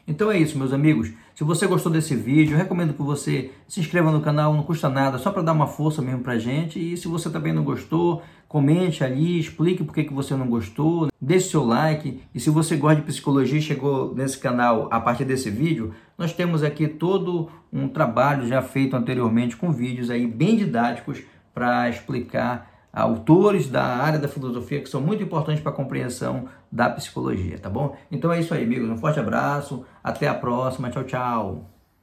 Então 0.08 0.32
é 0.32 0.38
isso, 0.38 0.58
meus 0.58 0.74
amigos. 0.74 1.12
Se 1.36 1.44
você 1.44 1.68
gostou 1.68 1.92
desse 1.92 2.16
vídeo, 2.16 2.54
eu 2.54 2.58
recomendo 2.58 2.94
que 2.94 3.02
você 3.02 3.52
se 3.68 3.80
inscreva 3.80 4.12
no 4.12 4.22
canal, 4.22 4.54
não 4.54 4.64
custa 4.64 4.90
nada, 4.90 5.18
só 5.18 5.32
para 5.32 5.42
dar 5.42 5.54
uma 5.54 5.68
força 5.68 6.02
mesmo 6.02 6.22
pra 6.22 6.38
gente. 6.38 6.80
E 6.80 6.98
se 6.98 7.08
você 7.08 7.30
também 7.30 7.54
não 7.54 7.64
gostou, 7.64 8.22
comente 8.48 9.04
ali, 9.04 9.40
explique 9.40 9.84
por 9.84 9.94
que, 9.94 10.04
que 10.04 10.14
você 10.14 10.36
não 10.36 10.48
gostou, 10.48 11.10
deixe 11.20 11.50
seu 11.50 11.64
like. 11.64 12.22
E 12.34 12.40
se 12.40 12.50
você 12.50 12.76
gosta 12.76 12.98
de 12.98 13.08
psicologia 13.08 13.60
e 13.60 13.62
chegou 13.62 14.14
nesse 14.16 14.38
canal 14.38 14.88
a 14.92 15.00
partir 15.00 15.24
desse 15.24 15.50
vídeo, 15.50 15.94
nós 16.18 16.34
temos 16.34 16.64
aqui 16.64 16.88
todo 16.88 17.50
um 17.72 17.88
trabalho 17.88 18.48
já 18.48 18.62
feito 18.62 18.96
anteriormente 18.96 19.56
com 19.56 19.72
vídeos 19.72 20.10
aí 20.10 20.28
bem 20.28 20.58
didáticos 20.58 21.22
para 21.54 21.90
explicar 21.90 22.71
autores 22.92 23.70
da 23.70 23.84
área 23.84 24.20
da 24.20 24.28
filosofia 24.28 24.82
que 24.82 24.90
são 24.90 25.02
muito 25.02 25.24
importantes 25.24 25.62
para 25.62 25.72
a 25.72 25.76
compreensão 25.76 26.48
da 26.72 26.90
psicologia, 26.90 27.58
tá 27.58 27.70
bom? 27.70 27.96
Então 28.12 28.32
é 28.32 28.40
isso 28.40 28.54
aí, 28.54 28.64
amigos. 28.64 28.90
Um 28.90 28.98
forte 28.98 29.20
abraço, 29.20 29.86
até 30.04 30.28
a 30.28 30.34
próxima, 30.34 30.90
tchau, 30.90 31.04
tchau. 31.04 31.81